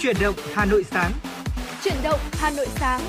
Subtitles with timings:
[0.00, 1.12] Chuyển động Hà Nội sáng.
[1.84, 3.00] Chuyển động Hà Nội sáng.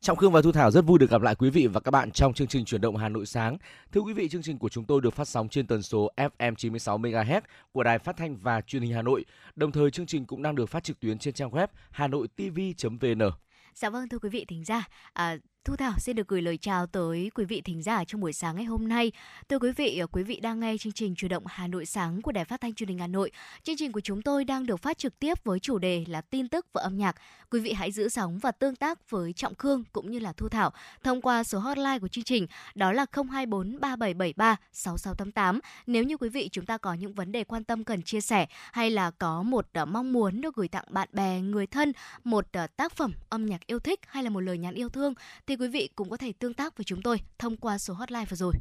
[0.00, 2.10] Trọng Khương và Thu Thảo rất vui được gặp lại quý vị và các bạn
[2.10, 3.56] trong chương trình Chuyển động Hà Nội sáng.
[3.92, 6.54] Thưa quý vị, chương trình của chúng tôi được phát sóng trên tần số FM
[6.54, 7.40] 96 MHz
[7.72, 9.24] của Đài Phát thanh và Truyền hình Hà Nội.
[9.56, 13.30] Đồng thời chương trình cũng đang được phát trực tuyến trên trang web hanoitv.vn.
[13.74, 16.86] Dạ vâng thưa quý vị thính giả, à, Thu Thảo xin được gửi lời chào
[16.86, 19.12] tới quý vị thính giả trong buổi sáng ngày hôm nay.
[19.48, 22.32] Thưa quý vị, quý vị đang nghe chương trình Chủ động Hà Nội sáng của
[22.32, 23.30] Đài Phát thanh Truyền hình Hà Nội.
[23.62, 26.48] Chương trình của chúng tôi đang được phát trực tiếp với chủ đề là tin
[26.48, 27.16] tức và âm nhạc.
[27.50, 30.48] Quý vị hãy giữ sóng và tương tác với Trọng Khương cũng như là Thu
[30.48, 35.60] Thảo thông qua số hotline của chương trình đó là 024 3773 6688.
[35.86, 38.46] Nếu như quý vị chúng ta có những vấn đề quan tâm cần chia sẻ
[38.72, 41.92] hay là có một ờ, mong muốn được gửi tặng bạn bè, người thân
[42.24, 45.14] một ờ, tác phẩm âm nhạc yêu thích hay là một lời nhắn yêu thương
[45.46, 48.24] thì quý vị cũng có thể tương tác với chúng tôi thông qua số hotline
[48.30, 48.54] vừa rồi.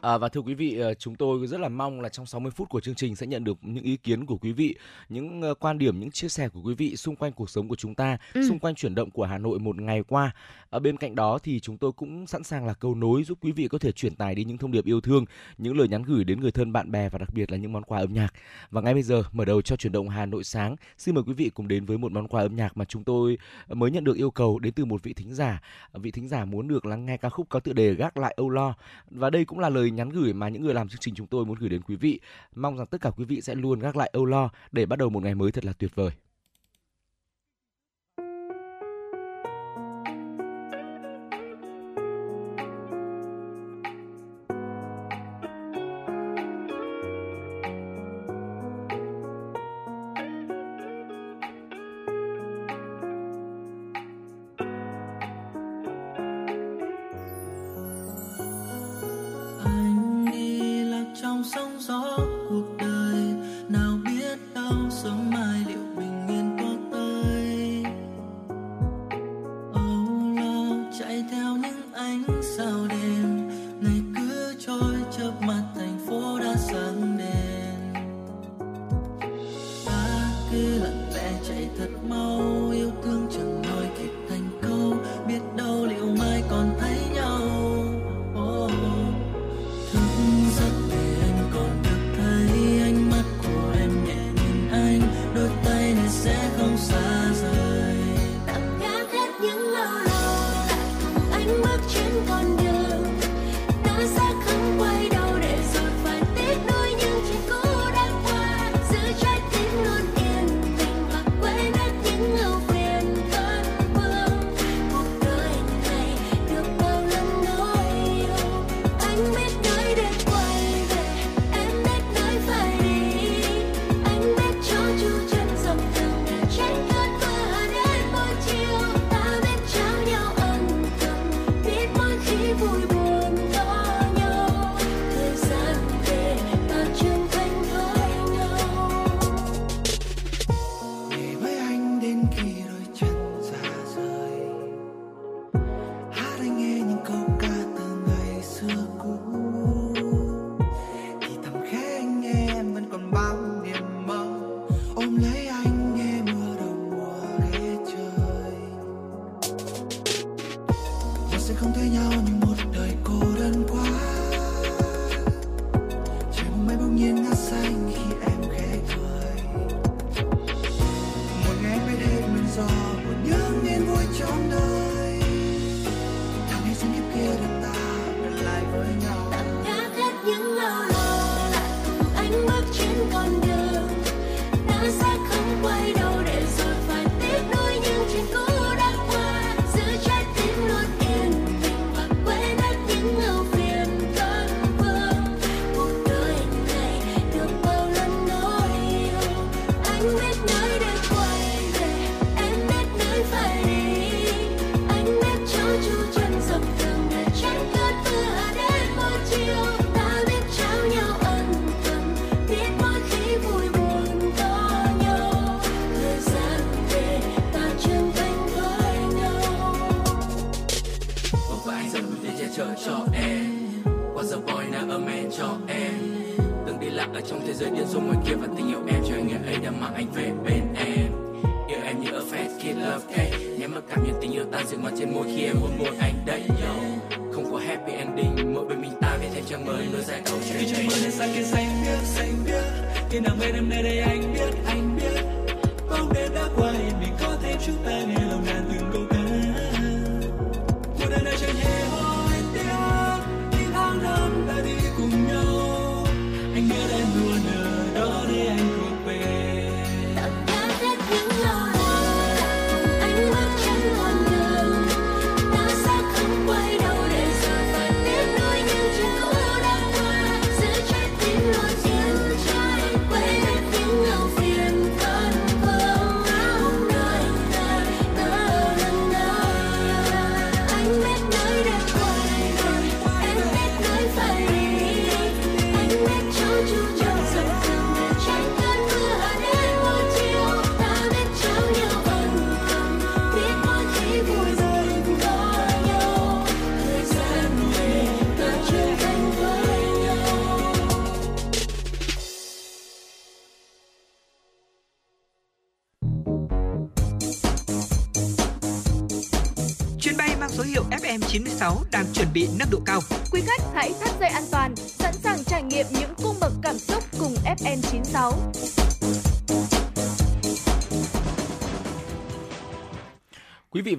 [0.00, 2.68] À, và thưa quý vị, ờ, chúng tôi rất là mong là trong 60 phút
[2.68, 4.74] của chương trình sẽ nhận được những ý kiến của quý vị,
[5.08, 7.76] những ờ, quan điểm, những chia sẻ của quý vị xung quanh cuộc sống của
[7.76, 8.48] chúng ta, ừ.
[8.48, 10.34] xung quanh chuyển động của Hà Nội một ngày qua.
[10.70, 13.52] Ở bên cạnh đó thì chúng tôi cũng sẵn sàng là cầu nối giúp quý
[13.52, 15.24] vị có thể truyền tải đi những thông điệp yêu thương,
[15.58, 17.82] những lời nhắn gửi đến người thân bạn bè và đặc biệt là những món
[17.82, 18.34] quà âm nhạc.
[18.70, 21.32] Và ngay bây giờ mở đầu cho chuyển động Hà Nội sáng, xin mời quý
[21.32, 24.16] vị cùng đến với một món quà âm nhạc mà chúng tôi mới nhận được
[24.16, 25.62] yêu cầu đến từ một vị thính giả.
[25.92, 28.50] Vị thính giả muốn được lắng nghe ca khúc có tựa đề gác lại âu
[28.50, 28.74] lo
[29.10, 31.44] và đây cũng là lời nhắn gửi mà những người làm chương trình chúng tôi
[31.44, 32.20] muốn gửi đến quý vị.
[32.54, 35.10] Mong rằng tất cả quý vị sẽ luôn gác lại âu lo để bắt đầu
[35.10, 36.10] một ngày mới thật là tuyệt vời.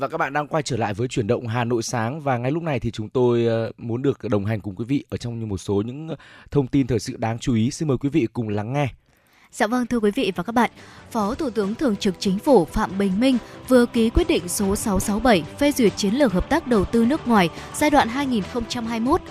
[0.04, 2.52] Và các bạn đang quay trở lại với chuyển động Hà Nội sáng và ngay
[2.52, 5.50] lúc này thì chúng tôi ờ, muốn được đồng hành cùng quý vị ở trong
[5.50, 6.16] một số những ờ,
[6.52, 7.72] thông tin thời sự đáng chú ý.
[7.72, 8.88] Xin mời quý vị cùng lắng nghe.
[9.52, 10.72] Dạ vâng thưa quý vị và các bạn,
[11.12, 14.76] Phó Thủ tướng Thường trực Chính phủ Phạm Bình Minh vừa ký quyết định số
[14.76, 18.08] 667 phê duyệt chiến lược hợp tác đầu tư nước ngoài giai đoạn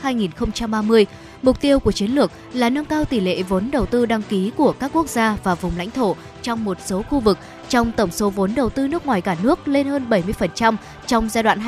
[0.03, 1.05] 2021-2030.
[1.43, 4.51] Mục tiêu của chiến lược là nâng cao tỷ lệ vốn đầu tư đăng ký
[4.57, 7.39] của các quốc gia và vùng lãnh thổ trong một số khu vực
[7.73, 10.77] trong tổng số vốn đầu tư nước ngoài cả nước lên hơn 70%
[11.07, 11.61] trong giai đoạn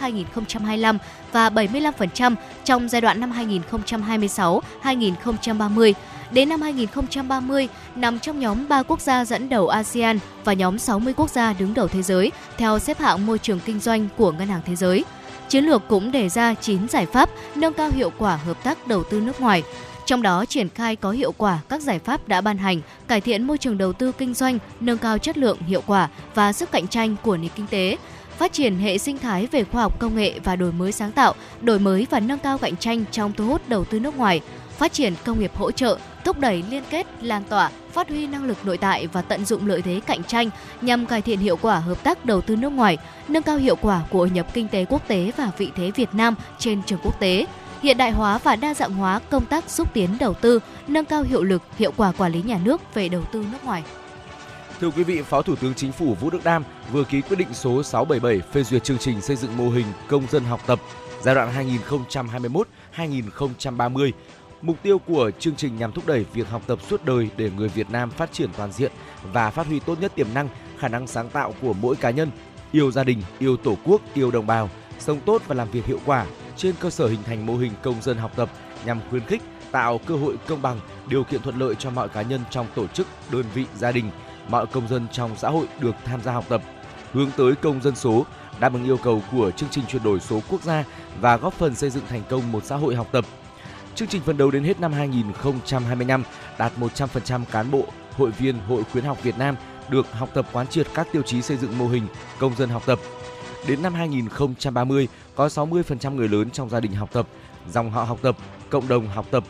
[0.00, 0.98] 2021-2025
[1.32, 3.32] và 75% trong giai đoạn năm
[4.82, 5.92] 2026-2030.
[6.30, 11.12] Đến năm 2030, nằm trong nhóm 3 quốc gia dẫn đầu ASEAN và nhóm 60
[11.16, 14.48] quốc gia đứng đầu thế giới theo xếp hạng môi trường kinh doanh của Ngân
[14.48, 15.04] hàng Thế giới.
[15.48, 19.04] Chiến lược cũng đề ra 9 giải pháp nâng cao hiệu quả hợp tác đầu
[19.04, 19.62] tư nước ngoài,
[20.06, 23.42] trong đó triển khai có hiệu quả các giải pháp đã ban hành, cải thiện
[23.42, 26.88] môi trường đầu tư kinh doanh, nâng cao chất lượng, hiệu quả và sức cạnh
[26.88, 27.96] tranh của nền kinh tế,
[28.38, 31.34] phát triển hệ sinh thái về khoa học công nghệ và đổi mới sáng tạo,
[31.60, 34.40] đổi mới và nâng cao cạnh tranh trong thu hút đầu tư nước ngoài,
[34.78, 38.44] phát triển công nghiệp hỗ trợ, thúc đẩy liên kết, lan tỏa, phát huy năng
[38.44, 41.78] lực nội tại và tận dụng lợi thế cạnh tranh nhằm cải thiện hiệu quả
[41.78, 42.98] hợp tác đầu tư nước ngoài,
[43.28, 46.08] nâng cao hiệu quả của hội nhập kinh tế quốc tế và vị thế Việt
[46.12, 47.46] Nam trên trường quốc tế
[47.84, 51.22] hiện đại hóa và đa dạng hóa công tác xúc tiến đầu tư, nâng cao
[51.22, 53.82] hiệu lực, hiệu quả quản lý nhà nước về đầu tư nước ngoài.
[54.80, 57.48] Thưa quý vị, Phó Thủ tướng Chính phủ Vũ Đức Đam vừa ký quyết định
[57.52, 60.80] số 677 phê duyệt chương trình xây dựng mô hình công dân học tập
[61.22, 61.68] giai đoạn
[62.96, 64.10] 2021-2030.
[64.62, 67.68] Mục tiêu của chương trình nhằm thúc đẩy việc học tập suốt đời để người
[67.68, 68.92] Việt Nam phát triển toàn diện
[69.32, 70.48] và phát huy tốt nhất tiềm năng,
[70.78, 72.30] khả năng sáng tạo của mỗi cá nhân,
[72.72, 75.98] yêu gia đình, yêu tổ quốc, yêu đồng bào, sống tốt và làm việc hiệu
[76.06, 76.26] quả
[76.56, 78.48] trên cơ sở hình thành mô hình công dân học tập
[78.86, 82.22] nhằm khuyến khích, tạo cơ hội công bằng, điều kiện thuận lợi cho mọi cá
[82.22, 84.10] nhân trong tổ chức, đơn vị, gia đình,
[84.48, 86.62] mọi công dân trong xã hội được tham gia học tập,
[87.12, 88.26] hướng tới công dân số,
[88.60, 90.84] đáp ứng yêu cầu của chương trình chuyển đổi số quốc gia
[91.20, 93.24] và góp phần xây dựng thành công một xã hội học tập.
[93.94, 96.24] Chương trình phấn đấu đến hết năm 2025
[96.58, 99.56] đạt 100% cán bộ, hội viên Hội khuyến học Việt Nam
[99.88, 102.06] được học tập quán triệt các tiêu chí xây dựng mô hình
[102.38, 102.98] công dân học tập.
[103.68, 107.26] Đến năm 2030, có 60% người lớn trong gia đình học tập,
[107.68, 108.36] dòng họ học tập,
[108.70, 109.44] cộng đồng học tập,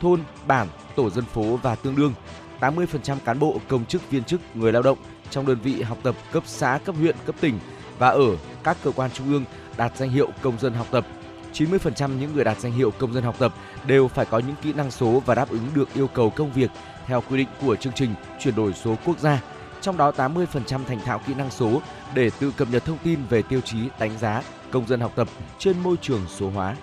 [0.00, 2.14] thôn, bản, tổ dân phố và tương đương.
[2.60, 4.98] 80% cán bộ, công chức, viên chức, người lao động
[5.30, 7.58] trong đơn vị học tập cấp xã, cấp huyện, cấp tỉnh
[7.98, 9.44] và ở các cơ quan trung ương
[9.76, 11.06] đạt danh hiệu công dân học tập.
[11.52, 13.54] 90% những người đạt danh hiệu công dân học tập
[13.86, 16.70] đều phải có những kỹ năng số và đáp ứng được yêu cầu công việc
[17.06, 19.42] theo quy định của chương trình chuyển đổi số quốc gia.
[19.80, 21.80] Trong đó 80% thành thạo kỹ năng số
[22.14, 25.28] để tự cập nhật thông tin về tiêu chí đánh giá công dân học tập
[25.58, 26.76] trên môi trường số hóa.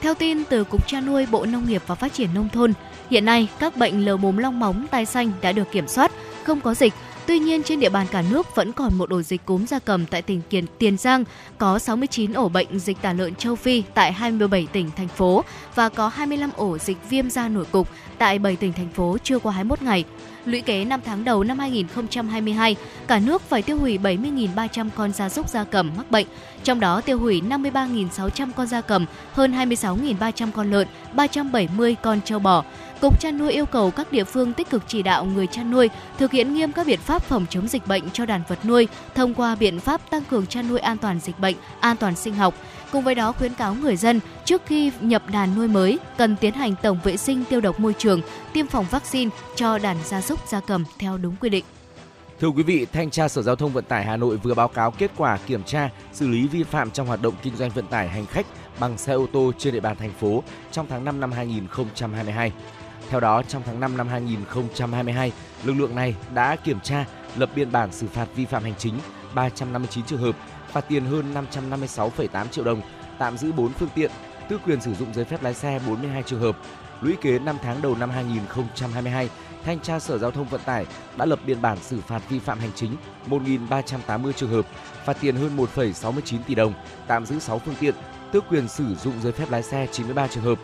[0.00, 2.72] Theo tin từ Cục Chăn nuôi Bộ Nông nghiệp và Phát triển Nông thôn,
[3.10, 6.12] hiện nay các bệnh lở mồm long móng tai xanh đã được kiểm soát,
[6.44, 6.92] không có dịch.
[7.26, 10.06] Tuy nhiên trên địa bàn cả nước vẫn còn một ổ dịch cúm gia cầm
[10.06, 11.24] tại tỉnh Kiền Tiền Giang,
[11.58, 15.88] có 69 ổ bệnh dịch tả lợn châu Phi tại 27 tỉnh thành phố và
[15.88, 19.52] có 25 ổ dịch viêm da nổi cục tại 7 tỉnh thành phố chưa qua
[19.52, 20.04] 21 ngày.
[20.44, 25.28] Lũy kế 5 tháng đầu năm 2022, cả nước phải tiêu hủy 70.300 con gia
[25.28, 26.26] súc gia cầm mắc bệnh,
[26.64, 32.38] trong đó tiêu hủy 53.600 con gia cầm, hơn 26.300 con lợn, 370 con trâu
[32.38, 32.64] bò.
[33.00, 35.90] Cục chăn nuôi yêu cầu các địa phương tích cực chỉ đạo người chăn nuôi
[36.18, 39.34] thực hiện nghiêm các biện pháp phòng chống dịch bệnh cho đàn vật nuôi thông
[39.34, 42.54] qua biện pháp tăng cường chăn nuôi an toàn dịch bệnh, an toàn sinh học.
[42.92, 46.54] Cùng với đó khuyến cáo người dân trước khi nhập đàn nuôi mới cần tiến
[46.54, 48.20] hành tổng vệ sinh tiêu độc môi trường,
[48.52, 51.64] tiêm phòng vaccine cho đàn gia súc gia cầm theo đúng quy định.
[52.40, 54.90] Thưa quý vị, Thanh tra Sở Giao thông Vận tải Hà Nội vừa báo cáo
[54.90, 58.08] kết quả kiểm tra xử lý vi phạm trong hoạt động kinh doanh vận tải
[58.08, 58.46] hành khách
[58.80, 62.52] bằng xe ô tô trên địa bàn thành phố trong tháng 5 năm 2022.
[63.10, 65.32] Theo đó, trong tháng 5 năm 2022,
[65.64, 67.04] lực lượng này đã kiểm tra,
[67.36, 68.94] lập biên bản xử phạt vi phạm hành chính
[69.34, 70.36] 359 trường hợp,
[70.72, 72.80] phạt tiền hơn 556,8 triệu đồng,
[73.18, 74.10] tạm giữ 4 phương tiện,
[74.48, 76.56] tước quyền sử dụng giấy phép lái xe 42 trường hợp.
[77.00, 79.28] Lũy kế 5 tháng đầu năm 2022,
[79.64, 80.86] Thanh tra Sở Giao thông Vận tải
[81.16, 82.96] đã lập biên bản xử phạt vi phạm hành chính
[83.28, 84.66] 1.380 trường hợp,
[85.04, 86.74] phạt tiền hơn 1,69 tỷ đồng,
[87.06, 87.94] tạm giữ 6 phương tiện,
[88.32, 90.58] tước quyền sử dụng giấy phép lái xe 93 trường hợp.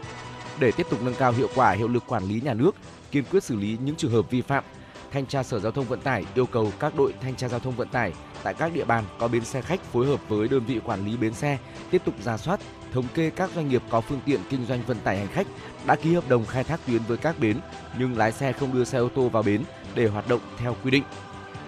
[0.63, 2.77] Để tiếp tục nâng cao hiệu quả hiệu lực quản lý nhà nước,
[3.11, 4.65] kiên quyết xử lý những trường hợp vi phạm,
[5.13, 7.77] Thanh tra Sở Giao thông Vận tải yêu cầu các đội thanh tra giao thông
[7.77, 10.81] vận tải tại các địa bàn có bến xe khách phối hợp với đơn vị
[10.85, 11.59] quản lý bến xe
[11.91, 12.61] tiếp tục ra soát,
[12.93, 15.47] thống kê các doanh nghiệp có phương tiện kinh doanh vận tải hành khách
[15.87, 17.61] đã ký hợp đồng khai thác tuyến với các bến
[17.99, 19.63] nhưng lái xe không đưa xe ô tô vào bến
[19.95, 21.05] để hoạt động theo quy định.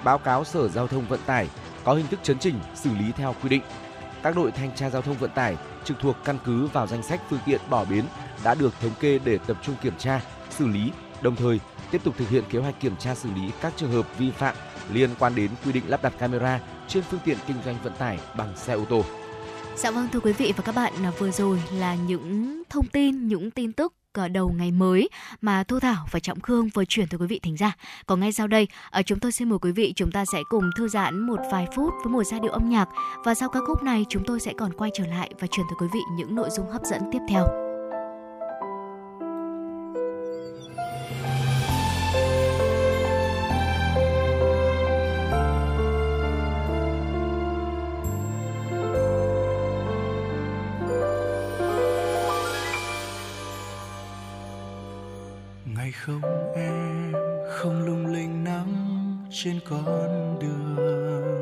[0.05, 1.49] Báo cáo Sở Giao thông Vận tải
[1.85, 3.63] có hình thức chấn chỉnh xử lý theo quy định.
[4.23, 7.21] Các đội thanh tra giao thông vận tải trực thuộc căn cứ vào danh sách
[7.31, 8.05] phương tiện bỏ bến
[8.45, 10.91] đã được thống kê để tập trung kiểm tra, xử lý,
[11.23, 11.61] đồng thời
[11.91, 14.55] tiếp tục thực hiện kế hoạch kiểm tra xử lý các trường hợp vi phạm
[14.93, 18.19] liên quan đến quy định lắp đặt camera trên phương tiện kinh doanh vận tải
[18.37, 19.05] bằng xe ô tô.
[19.77, 23.29] Dạ vâng thưa quý vị và các bạn, à, vừa rồi là những thông tin,
[23.29, 23.93] những tin tức
[24.33, 25.09] đầu ngày mới
[25.41, 27.77] mà Thu Thảo và Trọng Khương vừa chuyển tới quý vị thính giả.
[28.07, 30.71] Còn ngay sau đây, ở chúng tôi xin mời quý vị chúng ta sẽ cùng
[30.77, 32.89] thư giãn một vài phút với một giai điệu âm nhạc
[33.25, 35.77] và sau ca khúc này chúng tôi sẽ còn quay trở lại và chuyển tới
[35.81, 37.64] quý vị những nội dung hấp dẫn tiếp theo.
[59.87, 61.35] Con đường.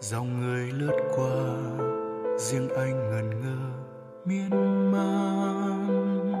[0.00, 1.54] Dòng người lướt qua,
[2.38, 3.56] riêng anh ngần ngơ,
[4.24, 4.50] miên
[4.92, 6.32] man.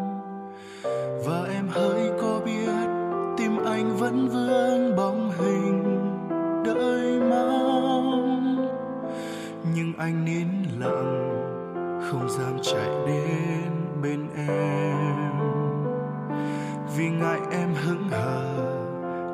[1.26, 2.88] Và em hỡi có biết,
[3.38, 5.82] tim anh vẫn vương bóng hình,
[6.64, 8.68] đợi mong.
[9.74, 10.48] Nhưng anh nín
[10.78, 11.28] lặng,
[12.10, 13.70] không dám chạy đến
[14.02, 15.32] bên em.
[16.96, 18.71] Vì ngại em hững hờ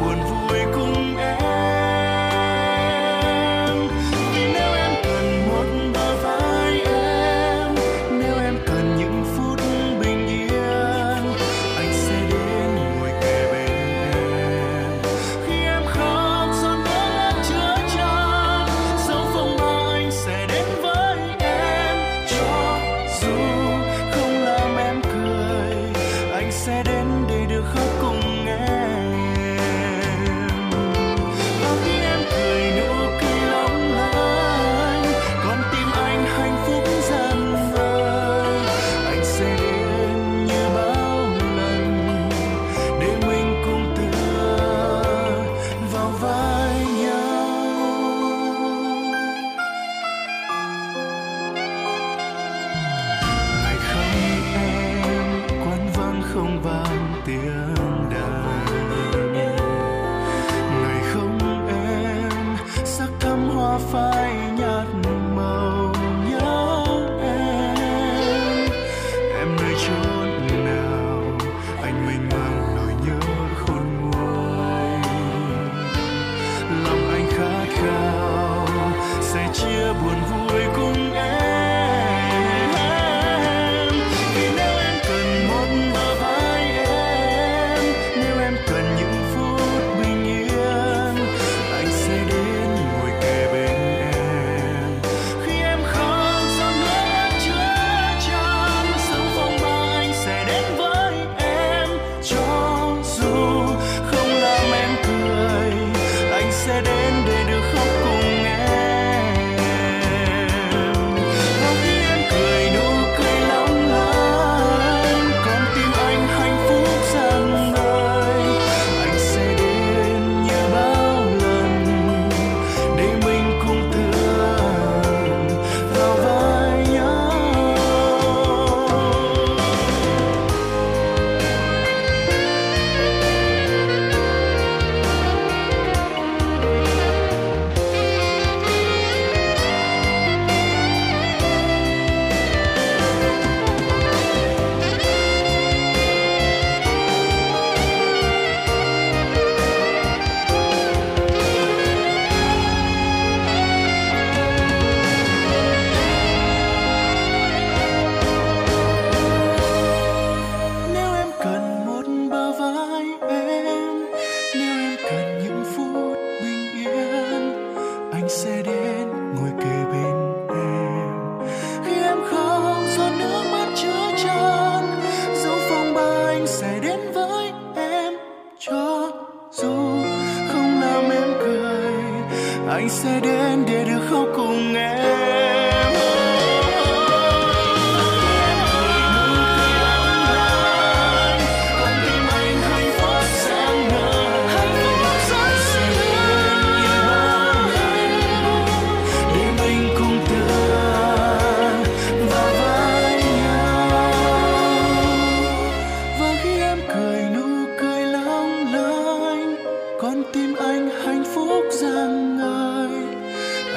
[0.00, 0.25] buồn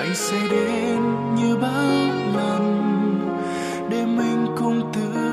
[0.10, 1.02] ngày sẽ đến
[1.36, 3.20] như bao lần
[3.90, 5.29] để mình cùng tươi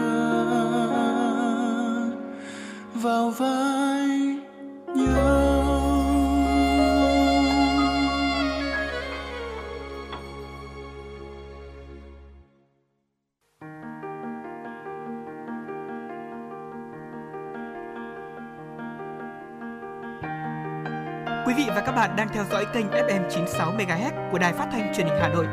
[22.17, 25.47] đang theo dõi kênh FM 96 MHz của Đài Phát thanh Truyền hình Hà Nội.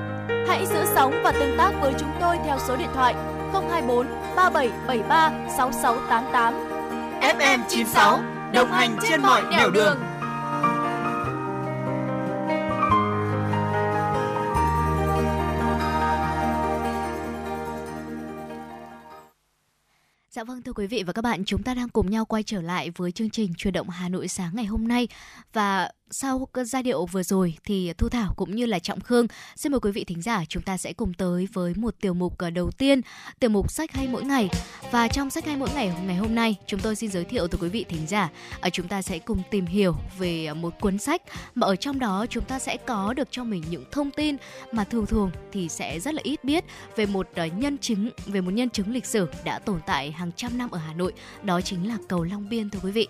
[0.47, 3.13] Hãy giữ sóng và tương tác với chúng tôi theo số điện thoại
[3.53, 6.53] 024 3773 6688.
[7.21, 8.19] FM 96
[8.53, 9.97] đồng hành trên mọi nẻo đường.
[20.29, 22.61] Dạ vâng thưa quý vị và các bạn, chúng ta đang cùng nhau quay trở
[22.61, 25.07] lại với chương trình Truyền động Hà Nội sáng ngày hôm nay
[25.53, 29.71] và sau giai điệu vừa rồi thì Thu Thảo cũng như là Trọng Khương xin
[29.71, 32.49] mời quý vị thính giả chúng ta sẽ cùng tới với một tiểu mục ờ,
[32.49, 33.01] đầu tiên,
[33.39, 34.49] tiểu mục sách hay mỗi ngày.
[34.91, 37.59] Và trong sách hay mỗi ngày ngày hôm nay, chúng tôi xin giới thiệu tới
[37.61, 38.29] quý vị thính giả,
[38.61, 41.21] ở chúng ta sẽ cùng tìm hiểu về ờ, một cuốn sách
[41.55, 44.35] mà ở trong đó chúng ta sẽ có được cho mình những thông tin
[44.71, 46.63] mà thường thường thì sẽ rất là ít biết
[46.95, 50.57] về một nhân chứng về một nhân chứng lịch sử đã tồn tại hàng trăm
[50.57, 53.07] năm ở Hà Nội, đó chính là cầu Long Biên thưa quý vị.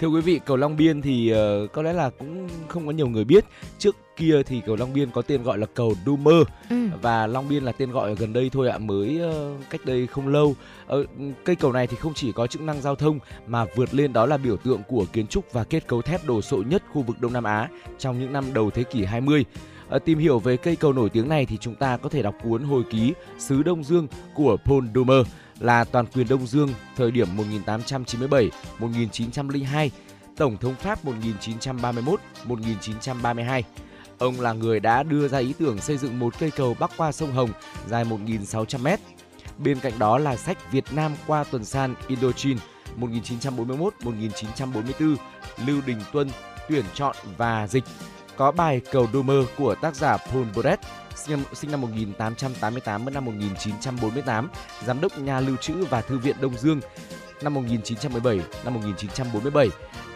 [0.00, 3.08] Thưa quý vị, cầu Long Biên thì ờ, có lẽ là cũng không có nhiều
[3.08, 3.44] người biết.
[3.78, 6.76] Trước kia thì cầu Long Biên có tên gọi là cầu Dumer Ừ.
[7.02, 10.28] và Long Biên là tên gọi gần đây thôi ạ, mới ờ, cách đây không
[10.28, 10.54] lâu.
[10.86, 11.04] Ờ,
[11.44, 14.26] cây cầu này thì không chỉ có chức năng giao thông mà vượt lên đó
[14.26, 17.20] là biểu tượng của kiến trúc và kết cấu thép đồ sộ nhất khu vực
[17.20, 19.44] Đông Nam Á trong những năm đầu thế kỷ 20.
[19.88, 22.34] Ờ, tìm hiểu về cây cầu nổi tiếng này thì chúng ta có thể đọc
[22.44, 25.26] cuốn hồi ký Sứ Đông Dương của Paul Dumer
[25.60, 27.28] là toàn quyền Đông Dương thời điểm
[28.80, 29.88] 1897-1902,
[30.36, 33.62] Tổng thống Pháp 1931-1932.
[34.18, 37.12] Ông là người đã đưa ra ý tưởng xây dựng một cây cầu bắc qua
[37.12, 37.50] sông Hồng
[37.88, 38.86] dài 1.600 m.
[39.64, 42.60] Bên cạnh đó là sách Việt Nam qua tuần san Indochine
[43.00, 45.16] 1941-1944,
[45.66, 46.28] Lưu Đình Tuân
[46.68, 47.84] tuyển chọn và dịch.
[48.36, 50.80] Có bài Cầu Domer của tác giả Paul Boret
[51.14, 54.48] sinh năm, sinh năm 1888 đến năm 1948,
[54.84, 56.80] giám đốc nhà lưu trữ và thư viện Đông Dương
[57.42, 59.70] năm 1917 năm 1947.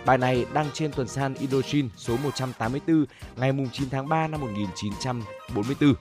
[0.05, 3.05] Bài này đăng trên tuần san Indochine số 184
[3.37, 5.95] ngày 9 tháng 3 năm 1944.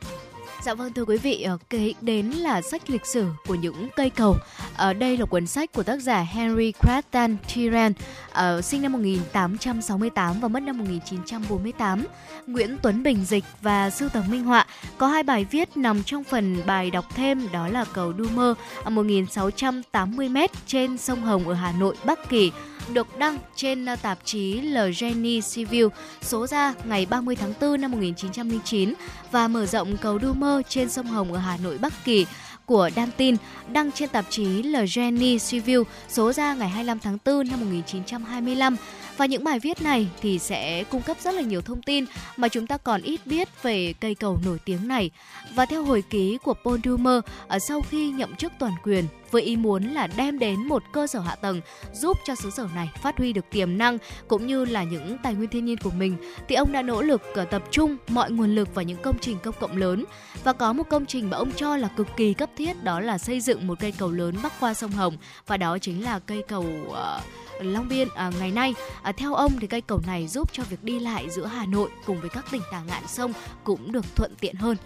[0.62, 3.88] Dạ vâng thưa quý vị, ờ, kể kế đến là sách lịch sử của những
[3.96, 4.36] cây cầu.
[4.76, 7.94] Ở đây là cuốn sách của tác giả Henry Crattan Tiran,
[8.32, 12.06] ờ, sinh năm 1868 và mất năm 1948.
[12.48, 14.66] Nguyễn Tuấn Bình dịch và sưu tầm minh họa.
[14.98, 18.90] Có hai bài viết nằm trong phần bài đọc thêm đó là cầu Dumer ở
[18.90, 22.52] 1680 m trên sông Hồng ở Hà Nội, Bắc Kỳ
[22.94, 25.88] được đăng trên ờ, tạp chí Le Genie Civil
[26.22, 28.94] số ra ngày 30 tháng 4 năm 1909
[29.32, 32.26] và mở rộng cầu Dumer trên sông Hồng ở Hà Nội, Bắc Kỳ
[32.66, 33.36] của Dantin
[33.72, 38.76] đăng trên tạp chí Le Genie Civil số ra ngày 25 tháng 4 năm 1925
[39.20, 42.06] và những bài viết này thì sẽ cung cấp rất là nhiều thông tin
[42.38, 45.12] mà chúng ta còn ít biết về cây cầu nổi tiếng này.
[45.56, 49.06] Và theo hồi ký của Paul Dumer, ở ờ, sau khi nhậm chức toàn quyền
[49.32, 51.62] với ý muốn là đem đến một cơ sở hạ tầng
[51.94, 55.34] giúp cho xứ sở này phát huy được tiềm năng cũng như là những tài
[55.34, 58.56] nguyên thiên nhiên của mình thì ông đã nỗ lực ờ, tập trung mọi nguồn
[58.56, 60.06] lực vào những công trình công cộng lớn
[60.44, 63.18] và có một công trình mà ông cho là cực kỳ cấp thiết đó là
[63.18, 66.44] xây dựng một cây cầu lớn bắc qua sông Hồng và đó chính là cây
[66.48, 67.24] cầu uh,
[67.60, 70.84] Long Biên à, ngày nay à, theo ông thì cây cầu này giúp cho việc
[70.84, 74.32] đi lại giữa Hà Nội cùng với các tỉnh tả ngạn sông cũng được thuận
[74.40, 74.78] tiện hơn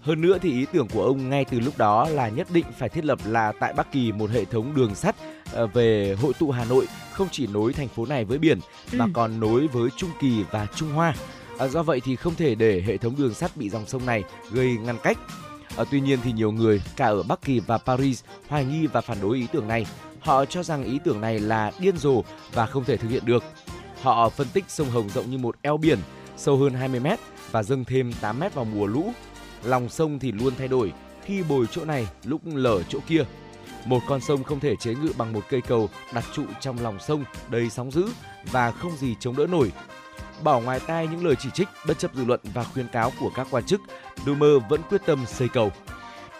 [0.00, 2.88] Hơn nữa thì ý tưởng của ông ngay từ lúc đó là nhất định phải
[2.88, 5.16] thiết lập là tại Bắc Kỳ một hệ thống đường sắt
[5.52, 8.58] ờ, về hội tụ Hà Nội không chỉ nối thành phố này với biển
[8.92, 9.10] mà Ừ.
[9.14, 11.14] còn nối với Trung Kỳ và Trung Hoa.
[11.58, 14.24] À, do vậy thì không thể để hệ thống đường sắt bị dòng sông này
[14.50, 15.18] gây ngăn cách.
[15.76, 19.00] À, tuy nhiên thì nhiều người cả ở Bắc Kỳ và Paris hoài nghi và
[19.00, 19.86] phản đối ý tưởng này.
[20.20, 23.44] Họ cho rằng ý tưởng này là điên rồ và không thể thực hiện được.
[24.02, 25.98] Họ phân tích sông Hồng rộng như một eo biển,
[26.36, 27.18] sâu hơn 20 mét
[27.50, 29.12] và dâng thêm 8 mét vào mùa lũ.
[29.64, 30.92] Lòng sông thì luôn thay đổi,
[31.24, 33.24] khi bồi chỗ này lúc lở chỗ kia.
[33.84, 36.98] Một con sông không thể chế ngự bằng một cây cầu đặt trụ trong lòng
[37.00, 38.08] sông đầy sóng dữ
[38.52, 39.72] và không gì chống đỡ nổi.
[40.42, 43.30] Bỏ ngoài tai những lời chỉ trích, bất chấp dư luận và khuyên cáo của
[43.34, 43.80] các quan chức,
[44.26, 45.72] Dumer vẫn quyết tâm xây cầu.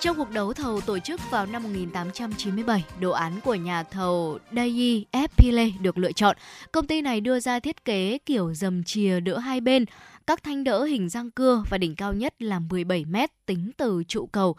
[0.00, 5.06] Trong cuộc đấu thầu tổ chức vào năm 1897, đồ án của nhà thầu Dayi
[5.12, 5.28] F.
[5.36, 6.36] Pile được lựa chọn.
[6.72, 9.84] Công ty này đưa ra thiết kế kiểu dầm chìa đỡ hai bên,
[10.26, 14.02] các thanh đỡ hình răng cưa và đỉnh cao nhất là 17 mét tính từ
[14.08, 14.56] trụ cầu.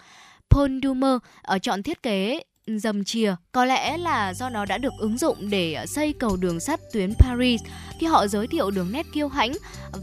[0.49, 2.41] Paul Dumer ở ờ, chọn thiết kế
[2.79, 6.37] dầm chìa có lẽ là do nó đã được ứng dụng để à, xây cầu
[6.37, 7.61] đường sắt tuyến Paris
[7.99, 9.51] khi họ giới thiệu đường nét kiêu hãnh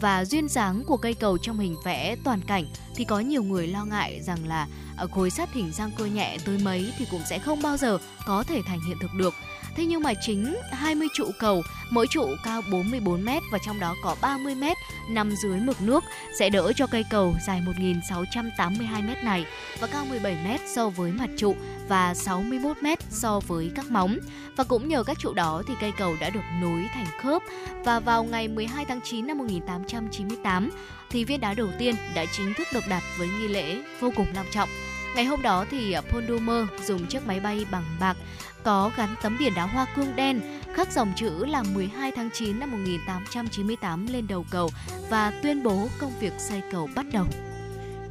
[0.00, 2.64] và duyên dáng của cây cầu trong hình vẽ toàn cảnh,
[2.96, 6.38] thì có nhiều người lo ngại rằng là à, khối sắt hình răng cưa nhẹ
[6.44, 9.34] tới mấy thì cũng sẽ không bao giờ có thể thành hiện thực được.
[9.78, 13.94] Thế nhưng mà chính 20 trụ cầu, mỗi trụ cao 44 m và trong đó
[14.04, 14.64] có 30 m
[15.08, 16.04] nằm dưới mực nước
[16.38, 19.44] sẽ đỡ cho cây cầu dài 1.682 m này
[19.80, 21.56] và cao 17 m so với mặt trụ
[21.88, 24.18] và 61 m so với các móng.
[24.56, 27.42] Và cũng nhờ các trụ đó thì cây cầu đã được nối thành khớp
[27.84, 30.70] và vào ngày 12 tháng 9 năm 1898
[31.10, 34.26] thì viên đá đầu tiên đã chính thức được đặt với nghi lễ vô cùng
[34.34, 34.68] long trọng.
[35.14, 38.16] Ngày hôm đó thì à, Paul Dumer dùng chiếc máy bay bằng bạc
[38.62, 40.40] có gắn tấm biển đá hoa cương đen
[40.74, 44.70] khắc dòng chữ là 12 tháng 9 năm 1898 lên đầu cầu
[45.10, 47.26] và tuyên bố công việc xây cầu bắt đầu.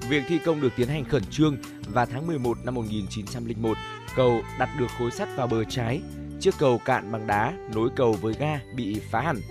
[0.10, 1.58] Việc thi công được tiến hành khẩn trương
[1.88, 3.78] và tháng 11 năm 1901,
[4.16, 6.02] cầu đặt được khối sắt vào bờ trái.
[6.40, 9.42] Chiếc cầu cạn bằng đá nối cầu với ga bị phá hẳn.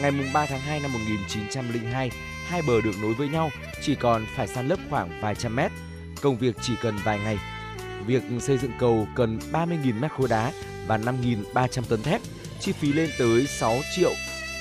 [0.00, 2.10] Ngày 3 tháng 2 năm 1902,
[2.46, 3.50] hai bờ được nối với nhau,
[3.82, 5.72] chỉ còn phải san lấp khoảng vài trăm mét.
[6.22, 7.38] Công việc chỉ cần vài ngày.
[8.06, 10.52] Việc xây dựng cầu cần 30.000 mét khối đá
[10.86, 12.20] và 5.300 tấn thép,
[12.60, 14.12] chi phí lên tới 6 triệu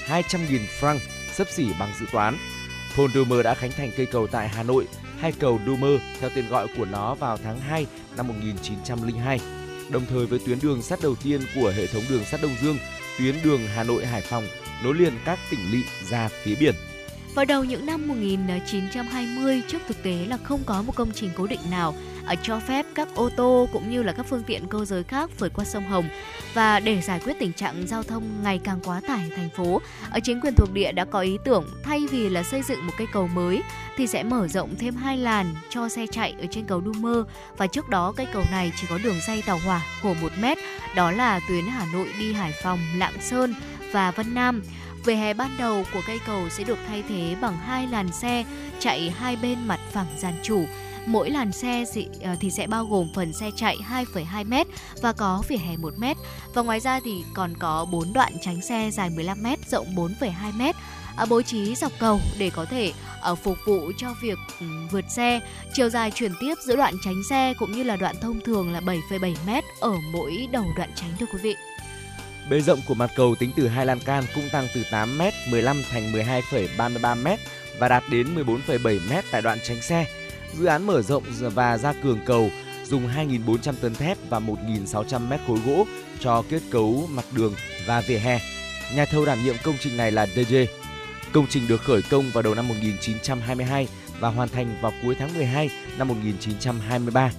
[0.08, 0.98] 200.000 franc,
[1.34, 2.38] sấp xỉ bằng dự toán.
[2.98, 4.88] Paul Dumer đã khánh thành cây cầu tại Hà Nội,
[5.19, 7.86] hay cầu Dumer theo tên gọi của nó vào tháng 2
[8.17, 9.39] năm 1902.
[9.89, 12.78] Đồng thời với tuyến đường sắt đầu tiên của hệ thống đường sắt Đông Dương,
[13.19, 14.48] tuyến đường Hà Nội Hải Phòng
[14.84, 16.76] nối liền các tỉnh lỵ ra phía biển.
[17.36, 21.48] Vào đầu những năm 1920, trước thực tế là không có một công trình cố
[21.48, 24.86] định nào ở cho phép các ô tô cũng như là các phương tiện cơ
[24.86, 26.06] giới khác vượt qua sông Hồng
[26.54, 29.82] và để giải quyết tình trạng giao thông ngày càng quá tải ở thành phố,
[30.12, 32.94] ở chính quyền thuộc địa đã có ý tưởng thay vì là xây dựng một
[32.98, 33.62] cây cầu mới
[33.98, 37.26] thì sẽ mở rộng thêm hai làn cho xe chạy ở trên cầu Dumer
[37.58, 40.58] và trước đó cây cầu này chỉ có đường dây tàu hỏa khổ 1 mét,
[40.96, 43.54] đó là tuyến Hà Nội đi Hải Phòng, Lạng Sơn
[43.92, 44.62] và Vân Nam.
[45.06, 48.46] Vỉa hè ban đầu của cây cầu sẽ được thay thế bằng hai làn xe
[48.80, 50.66] chạy hai bên mặt phẳng giàn chủ.
[51.06, 51.86] Mỗi làn xe
[52.24, 54.70] ờ, thì sẽ bao gồm phần xe chạy 2,2 m
[55.02, 56.04] và có vỉa hè 1 m.
[56.54, 60.32] Và ngoài ra thì còn có 4 đoạn tránh xe dài 15 m, rộng 4,2
[60.54, 60.62] m
[61.20, 65.06] à, bố trí dọc cầu để có thể ở phục vụ cho việc ừ, vượt
[65.10, 65.40] xe.
[65.74, 68.80] Chiều dài chuyển tiếp giữa đoạn tránh xe cũng như là đoạn thông thường là
[68.80, 71.56] 7,7 m ở mỗi đầu đoạn tránh thưa quý vị.
[72.50, 75.84] Bề rộng của mặt cầu tính từ hai lan can cũng tăng từ 8m 15
[75.92, 77.38] thành 12,33m
[77.80, 80.06] và đạt đến 14,7m tại đoạn tránh xe.
[80.58, 82.50] Dự án mở rộng và gia cường cầu
[82.86, 85.86] dùng 2.400 tấn thép và 1.600 mét khối gỗ
[86.20, 87.54] cho kết cấu mặt đường
[87.86, 88.40] và vỉa hè.
[88.96, 90.56] Nhà thầu đảm nhiệm công trình này là DG.
[91.34, 93.88] Công trình được khởi công vào đầu năm 1922
[94.20, 97.32] và hoàn thành vào cuối tháng 12 năm 1923.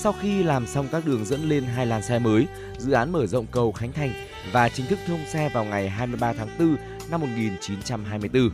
[0.00, 2.46] Sau khi làm xong các đường dẫn lên hai làn xe mới,
[2.78, 4.12] dự án mở rộng cầu Khánh Thành
[4.52, 6.76] và chính thức thông xe vào ngày 23 tháng 4
[7.10, 8.50] năm 1924.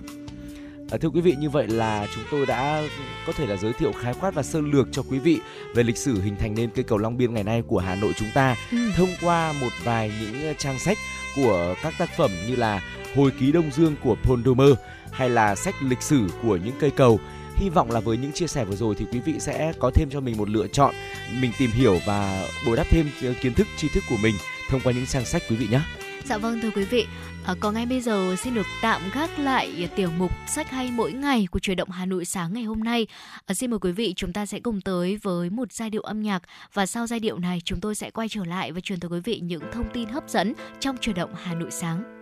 [0.90, 2.82] À, thưa quý vị, như vậy là chúng tôi đã
[3.26, 5.40] có thể là giới thiệu khái quát và sơ lược cho quý vị
[5.74, 8.12] về lịch sử hình thành nên cây cầu Long Biên ngày nay của Hà Nội
[8.16, 8.78] chúng ta ừ.
[8.96, 10.98] thông qua một vài những trang sách
[11.36, 12.82] của các tác phẩm như là
[13.16, 14.74] Hồi ký Đông Dương của Paul Domer
[15.12, 17.20] hay là sách lịch sử của những cây cầu
[17.56, 20.10] hy vọng là với những chia sẻ vừa rồi thì quý vị sẽ có thêm
[20.10, 20.94] cho mình một lựa chọn
[21.40, 24.34] mình tìm hiểu và bồi đắp thêm ờ, kiến thức tri thức của mình
[24.70, 25.80] thông qua những trang sách quý vị nhé
[26.24, 27.06] Dạ vâng thưa quý vị,
[27.44, 31.12] à, còn ngay bây giờ xin được tạm gác lại tiểu mục sách hay mỗi
[31.12, 33.06] ngày của truyền động Hà Nội sáng ngày hôm nay.
[33.46, 36.22] À, xin mời quý vị chúng ta sẽ cùng tới với một giai điệu âm
[36.22, 39.08] nhạc và sau giai điệu này chúng tôi sẽ quay trở lại và truyền tới
[39.08, 42.13] quý vị những thông tin hấp dẫn trong truyền động Hà Nội sáng.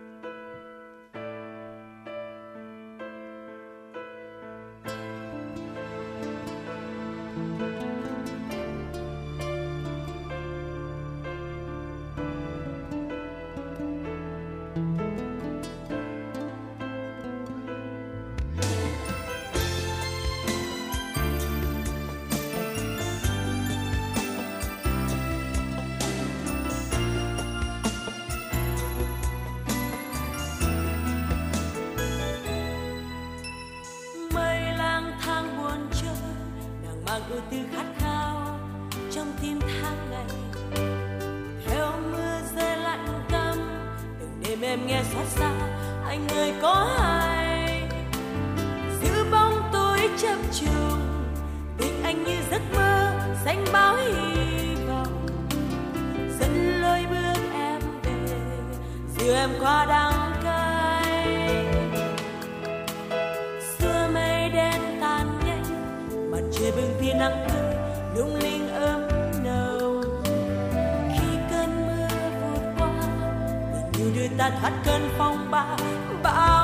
[37.71, 38.59] khát khao
[39.11, 40.25] trong tim tháng ngày.
[41.65, 43.57] Theo mưa rơi lạnh căm
[44.19, 45.51] từng đêm em nghe xót xa,
[46.07, 47.89] anh ơi có ai?
[49.01, 50.99] Giữ bóng tối chập chờn,
[51.77, 53.11] tình anh như giấc mơ
[53.45, 55.27] xanh báo hy vọng.
[56.39, 58.37] Dẫn lối bước em về
[59.17, 60.22] dìu em qua đắng
[66.63, 67.75] trời bừng tia nắng tươi
[68.15, 69.07] lung linh ấm
[69.43, 70.01] nồng.
[71.13, 72.07] Khi cơn mưa
[72.41, 72.89] vượt qua,
[73.73, 75.77] tình yêu đưa ta thoát cơn phong ba
[76.23, 76.62] bão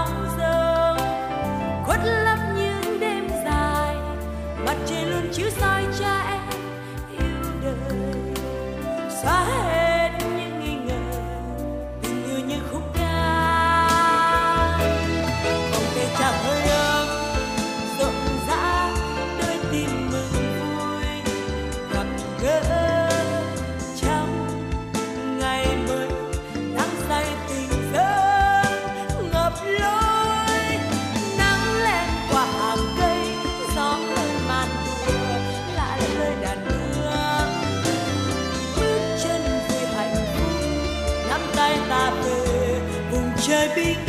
[43.51, 44.08] Ai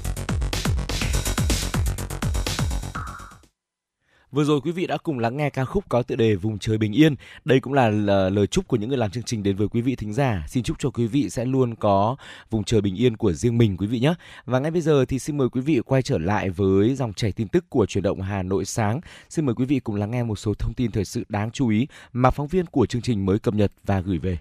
[4.31, 6.77] Vừa rồi quý vị đã cùng lắng nghe ca khúc có tựa đề Vùng trời
[6.77, 7.15] bình yên.
[7.45, 7.89] Đây cũng là
[8.29, 10.45] lời chúc của những người làm chương trình đến với quý vị thính giả.
[10.47, 12.15] Xin chúc cho quý vị sẽ luôn có
[12.49, 14.13] vùng trời bình yên của riêng mình quý vị nhé.
[14.45, 17.31] Và ngay bây giờ thì xin mời quý vị quay trở lại với dòng chảy
[17.31, 19.01] tin tức của chuyển động Hà Nội sáng.
[19.29, 21.67] Xin mời quý vị cùng lắng nghe một số thông tin thời sự đáng chú
[21.67, 24.37] ý mà phóng viên của chương trình mới cập nhật và gửi về.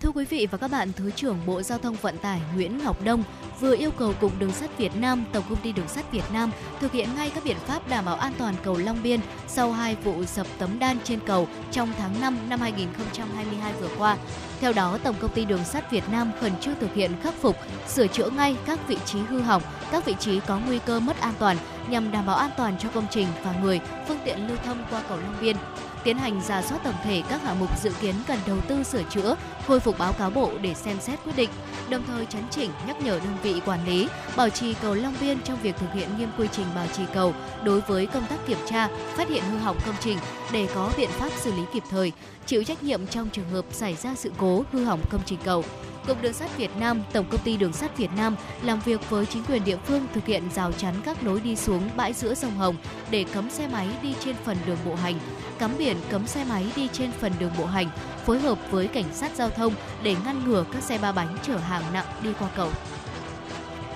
[0.00, 3.04] Thưa quý vị và các bạn, Thứ trưởng Bộ Giao thông Vận tải Nguyễn Ngọc
[3.04, 3.22] Đông
[3.60, 6.50] vừa yêu cầu Cục Đường sắt Việt Nam, Tổng công ty Đường sắt Việt Nam
[6.80, 9.96] thực hiện ngay các biện pháp đảm bảo an toàn cầu Long Biên sau hai
[10.04, 14.16] vụ sập tấm đan trên cầu trong tháng 5 năm 2022 vừa qua.
[14.60, 17.56] Theo đó, Tổng công ty Đường sắt Việt Nam khẩn trương thực hiện khắc phục,
[17.88, 21.20] sửa chữa ngay các vị trí hư hỏng, các vị trí có nguy cơ mất
[21.20, 21.56] an toàn
[21.90, 25.02] nhằm đảm bảo an toàn cho công trình và người, phương tiện lưu thông qua
[25.08, 25.56] cầu Long Biên
[26.04, 29.02] tiến hành giả soát tổng thể các hạng mục dự kiến cần đầu tư sửa
[29.02, 31.50] chữa, khôi phục báo cáo bộ để xem xét quyết định,
[31.90, 35.40] đồng thời chấn chỉnh nhắc nhở đơn vị quản lý bảo trì cầu Long Biên
[35.44, 37.34] trong việc thực hiện nghiêm quy trình bảo trì cầu
[37.64, 40.18] đối với công tác kiểm tra, phát hiện hư hỏng công trình
[40.52, 42.12] để có biện pháp xử lý kịp thời,
[42.48, 45.64] chịu trách nhiệm trong trường hợp xảy ra sự cố hư hỏng công trình cầu.
[46.06, 49.26] Cục Đường sắt Việt Nam, Tổng công ty Đường sắt Việt Nam làm việc với
[49.26, 52.56] chính quyền địa phương thực hiện rào chắn các lối đi xuống bãi giữa sông
[52.56, 52.76] Hồng
[53.10, 55.14] để cấm xe máy đi trên phần đường bộ hành,
[55.58, 57.90] cắm biển cấm xe máy đi trên phần đường bộ hành,
[58.26, 61.56] phối hợp với cảnh sát giao thông để ngăn ngừa các xe ba bánh chở
[61.56, 62.70] hàng nặng đi qua cầu.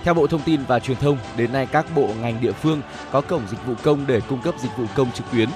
[0.04, 3.20] Theo Bộ Thông tin và Truyền thông, đến nay các bộ ngành địa phương có
[3.20, 5.48] cổng dịch vụ công để cung cấp dịch vụ công trực tuyến.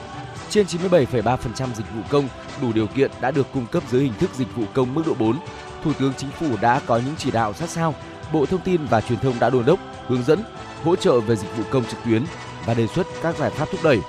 [0.50, 1.36] Trên 97,3%
[1.74, 2.28] dịch vụ công
[2.62, 5.14] đủ điều kiện đã được cung cấp dưới hình thức dịch vụ công mức độ
[5.18, 5.38] 4.
[5.84, 7.94] Thủ tướng Chính phủ đã có những chỉ đạo sát sao.
[8.32, 9.78] Bộ Thông tin và Truyền thông đã đôn đốc,
[10.08, 10.42] hướng dẫn,
[10.84, 12.24] hỗ trợ về dịch vụ công trực tuyến
[12.66, 14.00] và đề xuất các giải pháp thúc đẩy.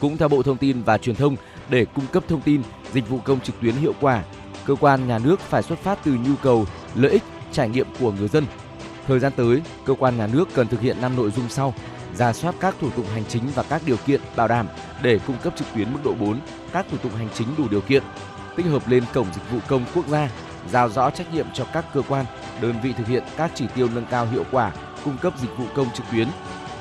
[0.00, 1.36] Cũng theo Bộ Thông tin và Truyền thông,
[1.68, 2.62] để cung cấp thông tin,
[2.92, 4.22] dịch vụ công trực tuyến hiệu quả,
[4.66, 8.12] cơ quan nhà nước phải xuất phát từ nhu cầu, lợi ích, trải nghiệm của
[8.12, 8.46] người dân.
[9.06, 11.74] Thời gian tới, cơ quan nhà nước cần thực hiện 5 nội dung sau:
[12.18, 14.68] ra soát các thủ tục hành chính và các điều kiện bảo đảm
[15.02, 16.40] để cung cấp trực tuyến mức độ 4,
[16.72, 18.02] các thủ tục hành chính đủ điều kiện,
[18.56, 20.30] tích hợp lên cổng dịch vụ công quốc gia,
[20.70, 22.24] giao rõ trách nhiệm cho các cơ quan,
[22.60, 24.72] đơn vị thực hiện các chỉ tiêu nâng cao hiệu quả
[25.04, 26.28] cung cấp dịch vụ công trực tuyến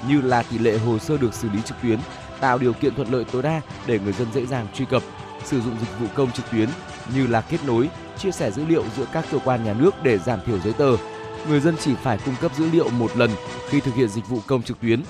[0.07, 1.99] như là tỷ lệ hồ sơ được xử lý trực tuyến,
[2.39, 5.03] tạo điều kiện thuận lợi tối đa để người dân dễ dàng truy cập,
[5.45, 6.69] sử dụng dịch vụ công trực tuyến
[7.15, 10.17] như là kết nối, chia sẻ dữ liệu giữa các cơ quan nhà nước để
[10.17, 10.97] giảm thiểu giấy tờ.
[11.49, 13.31] Người dân chỉ phải cung cấp dữ liệu một lần
[13.69, 15.03] khi thực hiện dịch vụ công trực tuyến.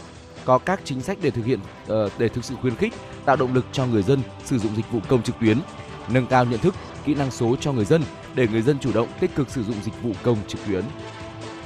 [0.48, 2.94] Có các chính sách để thực hiện ờ, để thực sự khuyến khích,
[3.26, 5.58] tạo động lực cho người dân sử dụng dịch vụ công trực tuyến,
[6.10, 8.04] nâng cao nhận thức, kỹ năng số cho người dân
[8.36, 10.84] để người dân chủ động tích cực sử dụng dịch vụ công trực tuyến.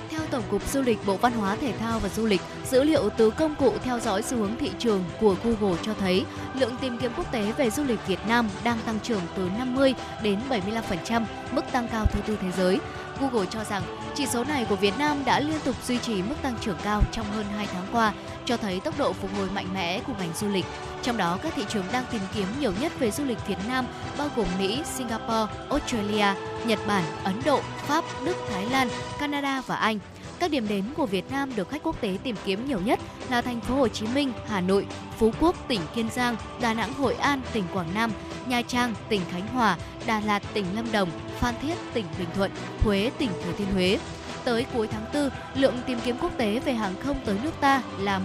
[0.09, 3.09] Theo Tổng cục Du lịch Bộ Văn hóa Thể thao và Du lịch, dữ liệu
[3.17, 6.97] từ công cụ theo dõi xu hướng thị trường của Google cho thấy lượng tìm
[7.01, 11.23] kiếm quốc tế về du lịch Việt Nam đang tăng trưởng từ 50 đến 75%,
[11.51, 12.79] mức tăng cao thứ tư thế giới.
[13.21, 13.84] Google cho rằng
[14.15, 17.01] chỉ số này của Việt Nam đã liên tục duy trì mức tăng trưởng cao
[17.12, 18.13] trong hơn 2 tháng qua,
[18.45, 20.65] cho thấy tốc độ phục hồi mạnh mẽ của ngành du lịch.
[21.01, 23.86] Trong đó, các thị trường đang tìm kiếm nhiều nhất về du lịch Việt Nam
[24.17, 26.28] bao gồm Mỹ, Singapore, Australia,
[26.65, 28.88] Nhật Bản, Ấn Độ, Pháp, Đức, Thái Lan,
[29.19, 29.99] Canada và Anh.
[30.41, 33.41] Các điểm đến của Việt Nam được khách quốc tế tìm kiếm nhiều nhất là
[33.41, 34.87] thành phố Hồ Chí Minh, Hà Nội,
[35.17, 38.11] Phú Quốc, tỉnh Kiên Giang, Đà Nẵng, Hội An, tỉnh Quảng Nam,
[38.47, 42.51] Nha Trang, tỉnh Khánh Hòa, Đà Lạt, tỉnh Lâm Đồng, Phan Thiết, tỉnh Bình Thuận,
[42.79, 43.99] Huế, tỉnh Thừa Thiên Huế.
[44.43, 47.81] Tới cuối tháng 4, lượng tìm kiếm quốc tế về hàng không tới nước ta
[47.99, 48.21] là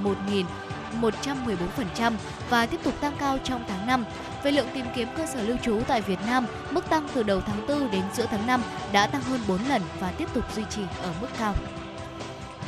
[1.00, 2.12] 1.114%
[2.50, 4.04] và tiếp tục tăng cao trong tháng 5.
[4.42, 7.40] Về lượng tìm kiếm cơ sở lưu trú tại Việt Nam, mức tăng từ đầu
[7.40, 8.62] tháng 4 đến giữa tháng 5
[8.92, 11.54] đã tăng hơn 4 lần và tiếp tục duy trì ở mức cao.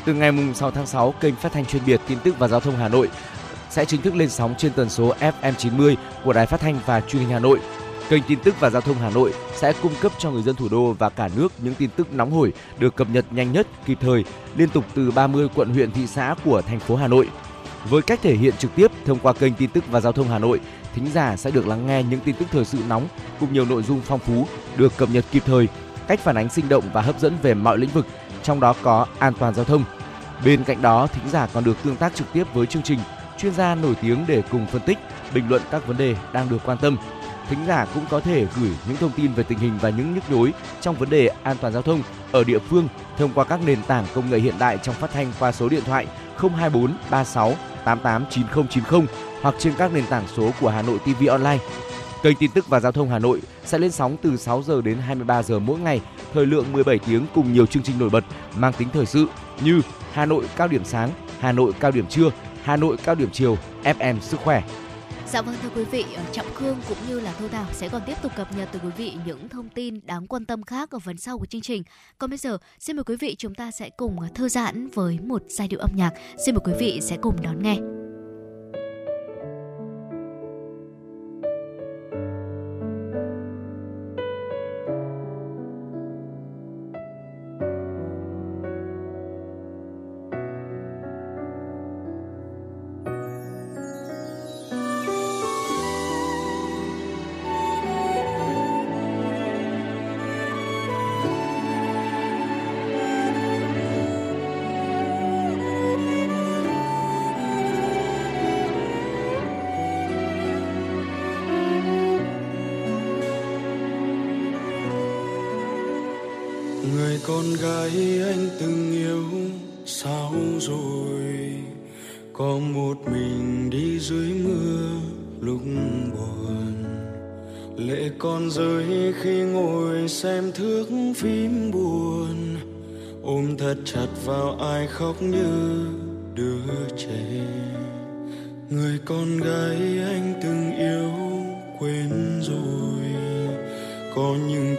[0.08, 2.76] Từ ngày 6 tháng 6, kênh phát thanh chuyên biệt tin tức và giao thông
[2.76, 3.08] Hà Nội
[3.70, 7.00] sẽ chính thức lên sóng trên tần số FM 90 của Đài Phát thanh và
[7.00, 7.60] Truyền hình Hà Nội.
[8.08, 10.68] Kênh tin tức và giao thông Hà Nội sẽ cung cấp cho người dân thủ
[10.70, 13.98] đô và cả nước những tin tức nóng hổi được cập nhật nhanh nhất, kịp
[14.00, 14.24] thời,
[14.56, 17.28] liên tục từ 30 quận huyện thị xã của thành phố Hà Nội.
[17.88, 20.38] Với cách thể hiện trực tiếp thông qua kênh tin tức và giao thông Hà
[20.38, 20.60] Nội,
[20.94, 23.08] thính giả sẽ được lắng nghe những tin tức thời sự nóng
[23.40, 24.46] cùng nhiều nội dung phong phú
[24.76, 25.68] được cập nhật kịp thời,
[26.06, 28.06] cách phản ánh sinh động và hấp dẫn về mọi lĩnh vực,
[28.42, 29.84] trong đó có an toàn giao thông.
[30.44, 32.98] Bên cạnh đó, thính giả còn được tương tác trực tiếp với chương trình,
[33.38, 34.98] chuyên gia nổi tiếng để cùng phân tích,
[35.34, 36.96] bình luận các vấn đề đang được quan tâm.
[37.48, 40.30] Thính giả cũng có thể gửi những thông tin về tình hình và những nhức
[40.30, 43.82] nhối trong vấn đề an toàn giao thông ở địa phương thông qua các nền
[43.82, 46.06] tảng công nghệ hiện đại trong phát thanh qua số điện thoại
[46.38, 49.00] 024 36 88 9090
[49.42, 51.58] hoặc trên các nền tảng số của Hà Nội TV Online.
[52.22, 54.98] Kênh tin tức và giao thông Hà Nội sẽ lên sóng từ 6 giờ đến
[54.98, 56.00] 23 giờ mỗi ngày,
[56.34, 58.24] thời lượng 17 tiếng cùng nhiều chương trình nổi bật
[58.56, 59.26] mang tính thời sự
[59.64, 59.80] như
[60.12, 62.30] Hà Nội cao điểm sáng, Hà Nội cao điểm trưa,
[62.62, 64.62] Hà Nội cao điểm chiều, FM sức khỏe.
[65.26, 68.02] Dạ vâng thưa quý vị, ờ, Trọng Khương cũng như là Thu Thảo sẽ còn
[68.06, 70.98] tiếp tục cập nhật từ quý vị những thông tin đáng quan tâm khác ở
[70.98, 71.82] phần sau của chương trình.
[72.18, 75.18] Còn bây giờ, xin mời quý vị chúng ta sẽ cùng ờ, thư giãn với
[75.22, 76.10] một giai điệu âm nhạc.
[76.46, 77.97] Xin mời quý vị sẽ cùng đón nghe.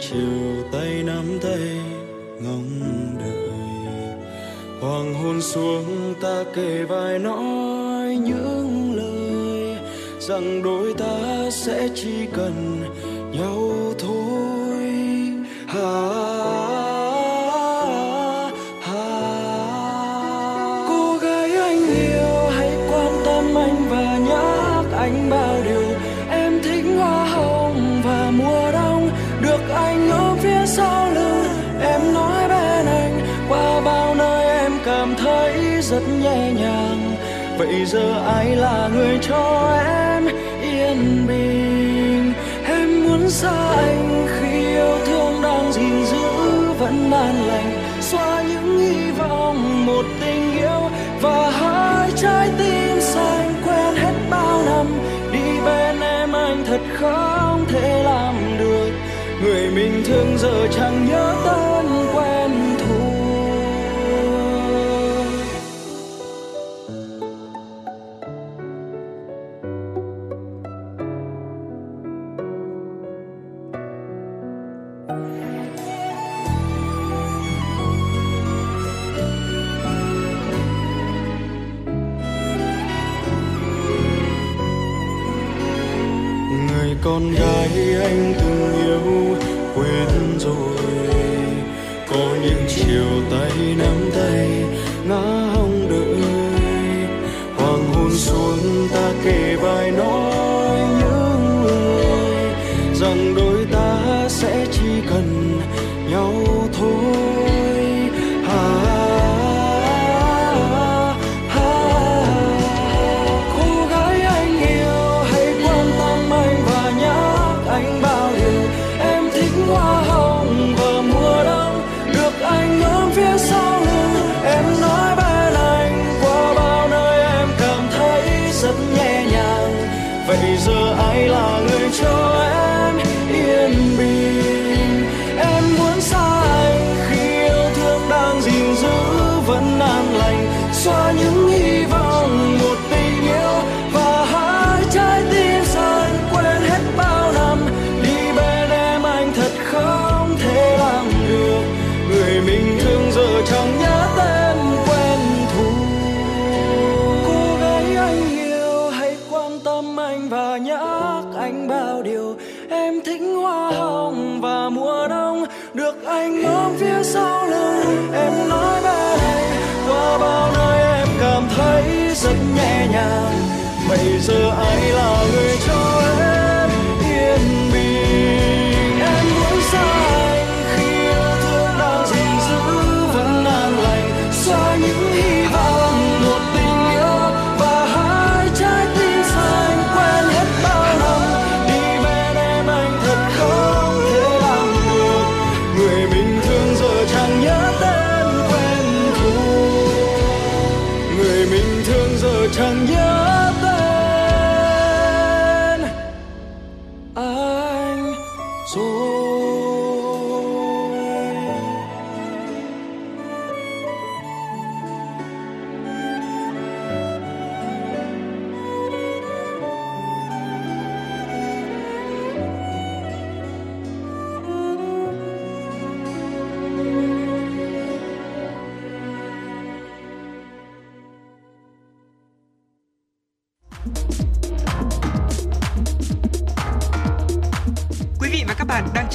[0.00, 1.80] chiều tay nắm tay
[2.40, 2.80] ngóng
[3.18, 3.50] đợi.
[4.80, 9.76] Hoàng hôn xuống ta kể vài nói những lời
[10.20, 12.82] rằng đôi ta sẽ chỉ cần
[13.32, 14.80] nhau thôi.
[15.66, 16.29] Hãy
[37.60, 40.26] vậy giờ ai là người cho em
[40.62, 42.32] yên bình?
[42.64, 46.28] Em muốn xa anh khi yêu thương đang gìn giữ
[46.78, 47.72] vẫn an lành.
[48.00, 50.90] Xóa những hy vọng, một tình yêu
[51.20, 54.86] và hai trái tim xanh quen hết bao năm.
[55.32, 58.90] Đi bên em anh thật không thể làm được.
[59.42, 61.69] Người mình thương giờ chẳng nhớ tới
[87.02, 87.59] con gái.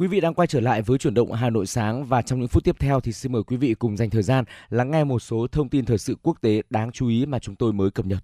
[0.00, 2.48] Quý vị đang quay trở lại với chuyển động Hà Nội sáng và trong những
[2.48, 5.18] phút tiếp theo thì xin mời quý vị cùng dành thời gian lắng nghe một
[5.18, 8.06] số thông tin thời sự quốc tế đáng chú ý mà chúng tôi mới cập
[8.06, 8.18] nhật.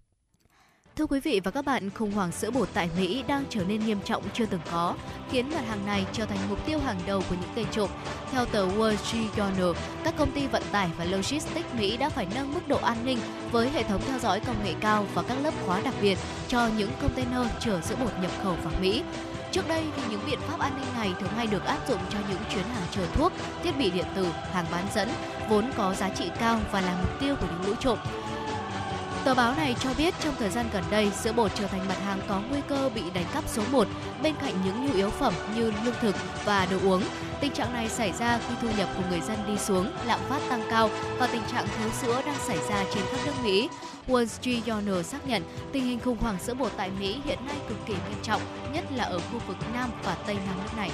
[0.97, 3.87] Thưa quý vị và các bạn, khủng hoảng sữa bột tại Mỹ đang trở nên
[3.87, 4.95] nghiêm trọng chưa từng có,
[5.31, 7.91] khiến mặt hàng này trở thành mục tiêu hàng đầu của những tên trộm.
[8.31, 9.75] Theo tờ Wall Street Journal,
[10.05, 13.19] các công ty vận tải và logistics Mỹ đã phải nâng mức độ an ninh
[13.51, 16.19] với hệ thống theo dõi công nghệ cao và các lớp khóa đặc biệt
[16.49, 19.03] cho những container chở sữa bột nhập khẩu vào Mỹ.
[19.57, 22.19] Trước đây thì những biện pháp an ninh này thường hay được áp dụng cho
[22.29, 23.33] những chuyến hàng chở thuốc,
[23.63, 25.09] thiết bị điện tử, hàng bán dẫn
[25.49, 27.99] vốn có giá trị cao và là mục tiêu của những lũ trộm.
[29.25, 31.99] Tờ báo này cho biết trong thời gian gần đây, sữa bột trở thành mặt
[32.05, 33.89] hàng có nguy cơ bị đánh cắp số 1
[34.23, 37.03] bên cạnh những nhu yếu phẩm như lương thực và đồ uống.
[37.41, 40.43] Tình trạng này xảy ra khi thu nhập của người dân đi xuống, lạm phát
[40.49, 43.69] tăng cao và tình trạng thiếu sữa đang xảy ra trên khắp nước Mỹ.
[44.09, 45.43] Wall Street Journal xác nhận
[45.73, 48.41] tình hình khủng hoảng sữa bột tại Mỹ hiện nay cực kỳ nghiêm trọng,
[48.73, 50.91] nhất là ở khu vực Nam và Tây Nam nước này.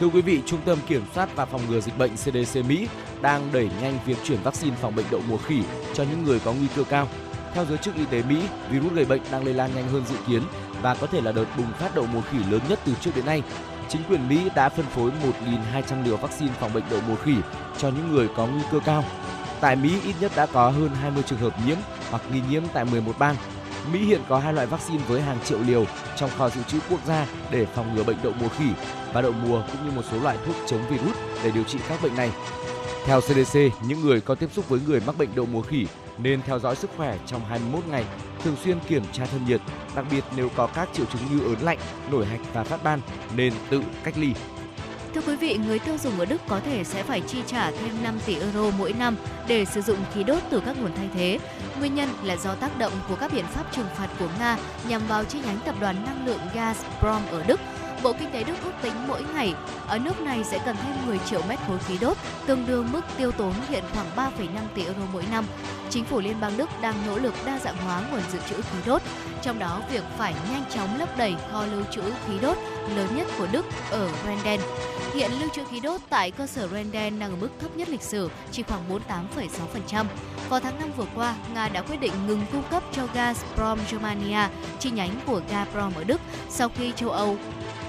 [0.00, 2.88] Thưa quý vị, Trung tâm Kiểm soát và Phòng ngừa Dịch bệnh CDC Mỹ
[3.22, 5.62] đang đẩy nhanh việc chuyển vaccine phòng bệnh đậu mùa khỉ
[5.94, 7.08] cho những người có nguy cơ cao.
[7.54, 10.16] Theo giới chức y tế Mỹ, virus gây bệnh đang lây lan nhanh hơn dự
[10.26, 10.42] kiến
[10.82, 13.26] và có thể là đợt bùng phát đậu mùa khỉ lớn nhất từ trước đến
[13.26, 13.42] nay.
[13.88, 15.10] Chính quyền Mỹ đã phân phối
[15.72, 17.34] 1.200 liều vaccine phòng bệnh đậu mùa khỉ
[17.78, 19.04] cho những người có nguy cơ cao.
[19.60, 21.76] Tại Mỹ, ít nhất đã có hơn 20 trường hợp nhiễm
[22.10, 23.36] hoặc nghi nhiễm tại 11 bang.
[23.92, 25.84] Mỹ hiện có hai loại vaccine với hàng triệu liều
[26.16, 28.68] trong kho dự trữ quốc gia để phòng ngừa bệnh đậu mùa khỉ
[29.12, 32.02] và đậu mùa cũng như một số loại thuốc chống virus để điều trị các
[32.02, 32.30] bệnh này.
[33.06, 35.86] Theo CDC, những người có tiếp xúc với người mắc bệnh đậu mùa khỉ
[36.18, 38.04] nên theo dõi sức khỏe trong 21 ngày,
[38.44, 39.60] thường xuyên kiểm tra thân nhiệt,
[39.96, 41.78] đặc biệt nếu có các triệu chứng như ớn lạnh,
[42.10, 43.00] nổi hạch và phát ban
[43.36, 44.34] nên tự cách ly.
[45.14, 48.02] Thưa quý vị, người tiêu dùng ở Đức có thể sẽ phải chi trả thêm
[48.02, 49.16] 5 tỷ euro mỗi năm
[49.48, 51.38] để sử dụng khí đốt từ các nguồn thay thế.
[51.78, 54.56] Nguyên nhân là do tác động của các biện pháp trừng phạt của Nga
[54.88, 57.60] nhằm vào chi nhánh tập đoàn năng lượng Gazprom ở Đức.
[58.02, 59.54] Bộ Kinh tế Đức ước tính mỗi ngày
[59.88, 63.00] ở nước này sẽ cần thêm 10 triệu mét khối khí đốt, tương đương mức
[63.16, 65.44] tiêu tốn hiện khoảng 3,5 tỷ euro mỗi năm.
[65.90, 68.78] Chính phủ Liên bang Đức đang nỗ lực đa dạng hóa nguồn dự trữ khí
[68.86, 69.02] đốt,
[69.42, 72.56] trong đó việc phải nhanh chóng lấp đầy kho lưu trữ khí đốt
[72.96, 74.60] lớn nhất của Đức ở Renden.
[75.14, 78.02] Hiện lưu trữ khí đốt tại cơ sở Renden đang ở mức thấp nhất lịch
[78.02, 79.00] sử, chỉ khoảng
[79.88, 80.04] 48,6%.
[80.48, 84.48] Vào tháng 5 vừa qua, Nga đã quyết định ngừng cung cấp cho Gazprom Germania,
[84.78, 86.20] chi nhánh của Gazprom ở Đức,
[86.50, 87.36] sau khi châu Âu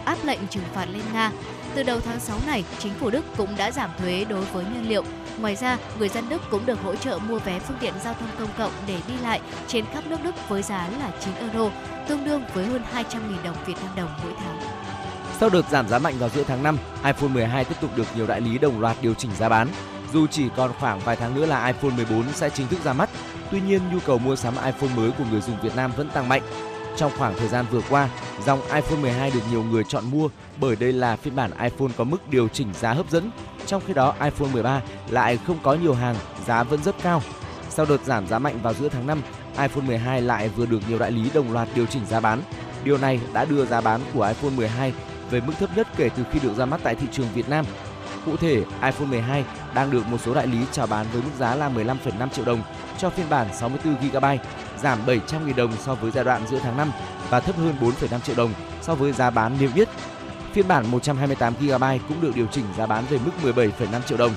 [0.06, 1.32] áp lệnh trừng phạt lên Nga.
[1.76, 4.90] Từ đầu tháng 6 này, chính phủ Đức cũng đã giảm thuế đối với nhiên
[4.90, 5.04] liệu.
[5.40, 8.30] Ngoài ra, người dân Đức cũng được hỗ trợ mua vé phương tiện giao thông
[8.40, 11.70] công cộng để đi lại trên khắp nước Đức với giá là 9 euro,
[12.08, 14.60] tương đương với hơn 200.000 đồng Việt Nam đồng mỗi tháng.
[15.40, 18.28] Sau đợt giảm giá mạnh vào giữa tháng 5, iPhone 12 tiếp tục được nhiều
[18.28, 19.68] đại lý đồng loạt điều chỉnh giá bán.
[20.14, 23.10] Dù chỉ còn khoảng vài tháng nữa là iPhone 14 sẽ chính thức ra mắt,
[23.52, 26.30] tuy nhiên nhu cầu mua sắm iPhone mới của người dùng Việt Nam vẫn tăng
[26.30, 26.42] mạnh.
[26.98, 28.10] Trong khoảng thời gian vừa qua,
[28.46, 32.04] dòng iPhone 12 được nhiều người chọn mua bởi đây là phiên bản iPhone có
[32.04, 33.32] mức điều chỉnh giá hấp dẫn.
[33.66, 37.22] Trong khi đó, iPhone 13 lại không có nhiều hàng, giá vẫn rất cao.
[37.70, 39.22] Sau đợt giảm giá mạnh vào giữa tháng 5,
[39.58, 42.42] iPhone 12 lại vừa được nhiều đại lý đồng loạt điều chỉnh giá bán.
[42.84, 44.94] Điều này đã đưa giá bán của iPhone 12
[45.30, 47.66] về mức thấp nhất kể từ khi được ra mắt tại thị trường Việt Nam.
[48.26, 51.56] Cụ thể, iPhone 12 đang được một số đại lý chào bán với mức giá
[51.56, 52.62] là 15,5 triệu đồng
[52.98, 54.38] cho phiên bản 64GB,
[54.82, 56.92] giảm 700.000 đồng so với giai đoạn giữa tháng 5
[57.30, 59.90] và thấp hơn 4,5 triệu đồng so với giá bán niêm yết.
[60.54, 64.32] Phiên bản 128GB cũng được điều chỉnh giá bán về mức 17,5 triệu đồng.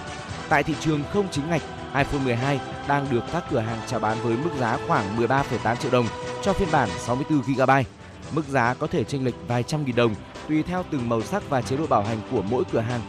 [0.48, 1.62] Tại thị trường không chính ngạch,
[1.96, 5.90] iPhone 12 đang được các cửa hàng chào bán với mức giá khoảng 13,8 triệu
[5.90, 6.06] đồng
[6.42, 7.84] cho phiên bản 64GB.
[8.32, 10.14] Mức giá có thể chênh lệch vài trăm nghìn đồng
[10.48, 13.00] tùy theo từng màu sắc và chế độ bảo hành của mỗi cửa hàng.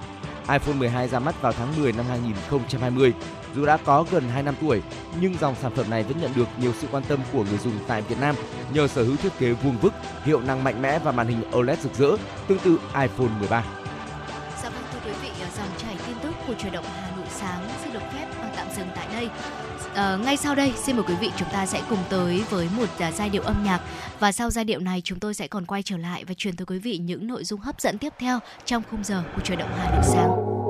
[0.49, 3.13] iPhone 12 ra mắt vào tháng 10 năm 2020.
[3.55, 4.81] Dù đã có gần 2 năm tuổi,
[5.21, 7.73] nhưng dòng sản phẩm này vẫn nhận được nhiều sự quan tâm của người dùng
[7.87, 8.35] tại Việt Nam
[8.73, 9.93] nhờ sở hữu thiết kế vuông vức,
[10.23, 13.63] hiệu năng mạnh mẽ và màn hình OLED rực rỡ, tương tự iPhone 13.
[14.63, 17.25] Dạ vâng thưa quý vị, à, dòng chảy tin tức của truyền động Hà Nội
[17.29, 18.25] sáng xin được phép
[18.55, 19.29] tạm dừng tại đây.
[19.95, 22.89] À, ngay sau đây, xin mời quý vị chúng ta sẽ cùng tới với một
[22.99, 23.81] à, giai điệu âm nhạc
[24.19, 26.65] và sau giai điệu này chúng tôi sẽ còn quay trở lại và truyền tới
[26.65, 29.69] quý vị những nội dung hấp dẫn tiếp theo trong khung giờ của truyền động
[29.77, 30.64] Hà Nội sáng.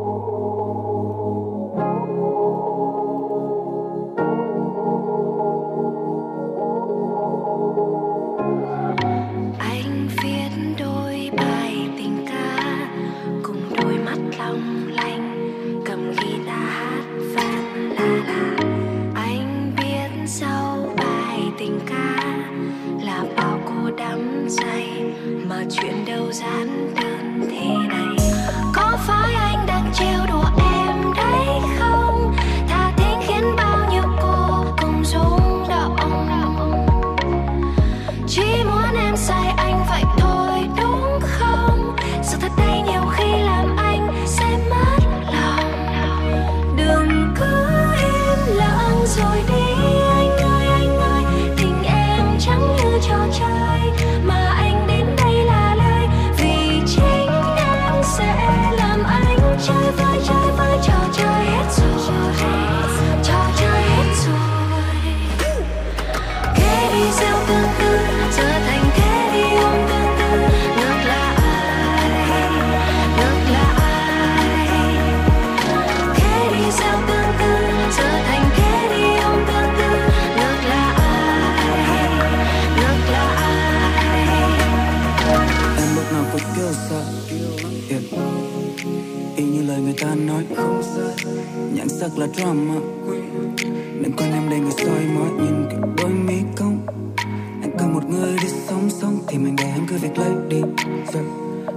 [25.81, 26.94] Chuyện đâu giản
[92.15, 92.75] là drama.
[94.01, 96.85] Đừng quên em đây người soi mói, nhìn cái đôi mi cong.
[97.61, 100.61] Anh cần một người đi sống sống Thì mình để em cứ việc lấy đi.
[101.13, 101.25] Yeah.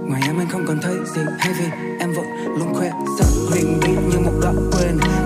[0.07, 1.65] Ngoài em anh không còn thấy gì Hay vì
[1.99, 5.18] em vội luôn khoe sắc mình đi như một đoạn quên.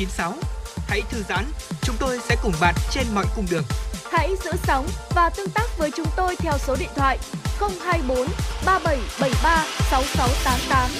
[0.00, 0.32] FM96.
[0.88, 1.44] Hãy thư giãn,
[1.82, 3.64] chúng tôi sẽ cùng bạn trên mọi cung đường.
[4.12, 7.18] Hãy giữ sóng và tương tác với chúng tôi theo số điện thoại
[7.60, 8.18] 024
[8.66, 10.90] 3773 6688.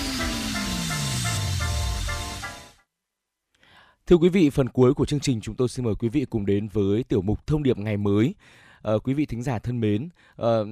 [4.06, 6.46] Thưa quý vị, phần cuối của chương trình chúng tôi xin mời quý vị cùng
[6.46, 8.34] đến với tiểu mục thông điệp ngày mới.
[8.82, 10.66] Ờ, quý vị thính giả thân mến, ờ,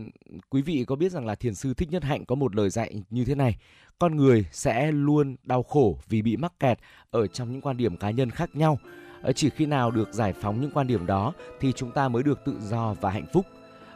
[0.51, 3.03] quý vị có biết rằng là thiền sư Thích Nhất Hạnh có một lời dạy
[3.11, 3.57] như thế này:
[3.99, 6.79] con người sẽ luôn đau khổ vì bị mắc kẹt
[7.11, 8.79] ở trong những quan điểm cá nhân khác nhau.
[9.23, 12.23] Ờ, chỉ khi nào được giải phóng những quan điểm đó thì chúng ta mới
[12.23, 13.47] được tự do và hạnh phúc.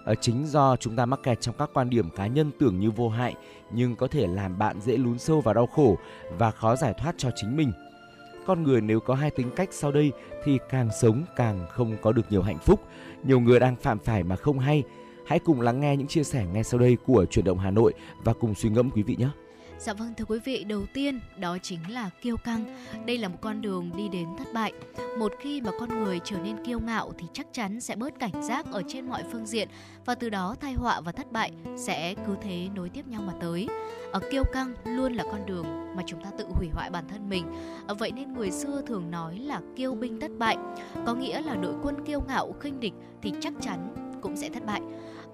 [0.05, 2.91] Ờ, chính do chúng ta mắc kẹt trong các quan điểm cá nhân tưởng như
[2.91, 3.35] vô hại
[3.71, 5.97] nhưng có thể làm bạn dễ lún sâu vào đau khổ
[6.39, 7.73] và khó giải thoát cho chính mình
[8.47, 10.13] con người nếu có hai tính cách sau đây
[10.45, 12.81] thì càng sống càng không có được nhiều hạnh phúc.
[13.25, 14.83] Nhiều người đang phạm phải mà không hay.
[15.27, 17.93] Hãy cùng lắng nghe những chia sẻ ngay sau đây của chuyển động Hà Nội
[18.25, 19.29] và cùng suy ngẫm quý vị nhé.
[19.85, 22.65] Dạ vâng thưa quý vị, đầu tiên đó chính là kiêu căng.
[23.07, 24.73] Đây là một con đường đi đến thất bại.
[25.19, 28.43] Một khi mà con người trở nên kiêu ngạo thì chắc chắn sẽ bớt cảnh
[28.43, 29.69] giác ở trên mọi phương diện
[30.05, 33.33] và từ đó tai họa và thất bại sẽ cứ thế nối tiếp nhau mà
[33.41, 33.69] tới.
[34.13, 35.67] Ở kiêu căng luôn là con đường
[35.97, 37.47] mà chúng ta tự hủy hoại bản thân mình.
[37.87, 40.57] Ở vậy nên người xưa thường nói là kiêu binh thất bại,
[41.07, 44.67] có nghĩa là đội quân kiêu ngạo khinh địch thì chắc chắn cũng sẽ thất
[44.67, 44.81] bại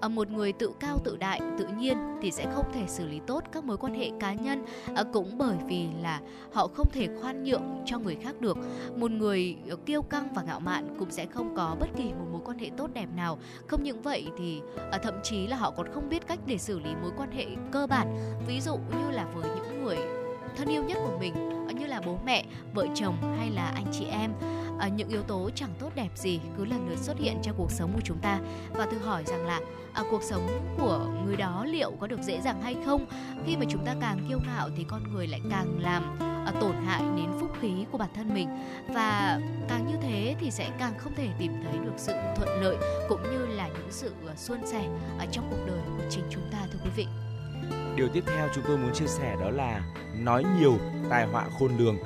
[0.07, 3.43] một người tự cao tự đại, tự nhiên thì sẽ không thể xử lý tốt
[3.51, 6.21] các mối quan hệ cá nhân à, cũng bởi vì là
[6.51, 8.57] họ không thể khoan nhượng cho người khác được.
[8.95, 12.25] Một người ờ, kiêu căng và ngạo mạn cũng sẽ không có bất kỳ một
[12.31, 13.37] mối quan hệ tốt đẹp nào.
[13.67, 16.79] Không những vậy thì à, thậm chí là họ còn không biết cách để xử
[16.79, 18.17] lý mối quan hệ cơ bản.
[18.47, 19.97] Ví dụ như là với những người
[20.55, 24.05] thân yêu nhất của mình như là bố mẹ vợ chồng hay là anh chị
[24.05, 24.33] em.
[24.79, 27.71] À, những yếu tố chẳng tốt đẹp gì cứ lần lượt xuất hiện trong cuộc
[27.71, 28.39] sống của chúng ta.
[28.73, 29.59] Và tự hỏi rằng là
[29.93, 30.47] à, cuộc sống
[30.77, 33.05] của người đó liệu có được dễ dàng hay không?
[33.45, 36.75] Khi mà chúng ta càng kiêu ngạo thì con người lại càng làm à, tổn
[36.85, 38.49] hại đến phúc khí của bản thân mình.
[38.87, 39.39] Và
[39.69, 42.77] càng như thế thì sẽ càng không thể tìm thấy được sự thuận lợi
[43.09, 44.87] cũng như là những sự xuân suôn sẻ
[45.19, 47.28] ở trong cuộc đời của chính chúng ta thưa quý vị.
[47.99, 49.81] Điều tiếp theo chúng tôi muốn chia sẻ đó là
[50.19, 50.77] nói nhiều
[51.09, 51.97] tai họa khôn lường.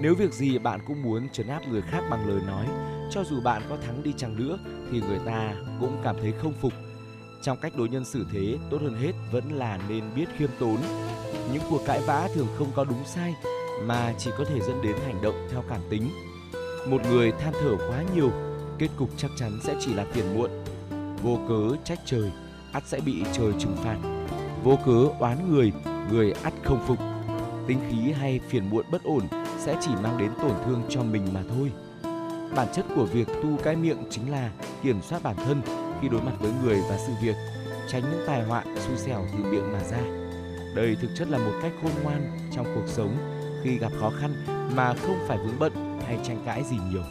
[0.00, 2.66] Nếu việc gì bạn cũng muốn trấn áp người khác bằng lời nói,
[3.10, 4.58] cho dù bạn có thắng đi chăng nữa
[4.90, 6.72] thì người ta cũng cảm thấy không phục.
[7.42, 10.76] Trong cách đối nhân xử thế, tốt hơn hết vẫn là nên biết khiêm tốn.
[11.52, 13.34] Những cuộc cãi vã thường không có đúng sai
[13.84, 16.10] mà chỉ có thể dẫn đến hành động theo cảm tính.
[16.88, 18.30] Một người than thở quá nhiều,
[18.78, 20.50] kết cục chắc chắn sẽ chỉ là phiền muộn.
[21.22, 22.32] Vô cớ trách trời,
[22.72, 24.11] ắt sẽ bị trời trừng phạt.
[24.64, 25.72] Vô cớ oán người,
[26.10, 26.98] người ắt không phục.
[27.66, 29.22] Tính khí hay phiền muộn bất ổn
[29.58, 31.72] sẽ chỉ mang đến tổn thương cho mình mà thôi.
[32.56, 34.50] Bản chất của việc tu cái miệng chính là
[34.82, 35.62] kiểm soát bản thân
[36.00, 37.36] khi đối mặt với người và sự việc,
[37.88, 40.00] tránh những tai họa xui xẻo từ miệng mà ra.
[40.76, 43.16] Đây thực chất là một cách khôn ngoan trong cuộc sống
[43.64, 44.34] khi gặp khó khăn
[44.76, 47.02] mà không phải vướng bận hay tranh cãi gì nhiều.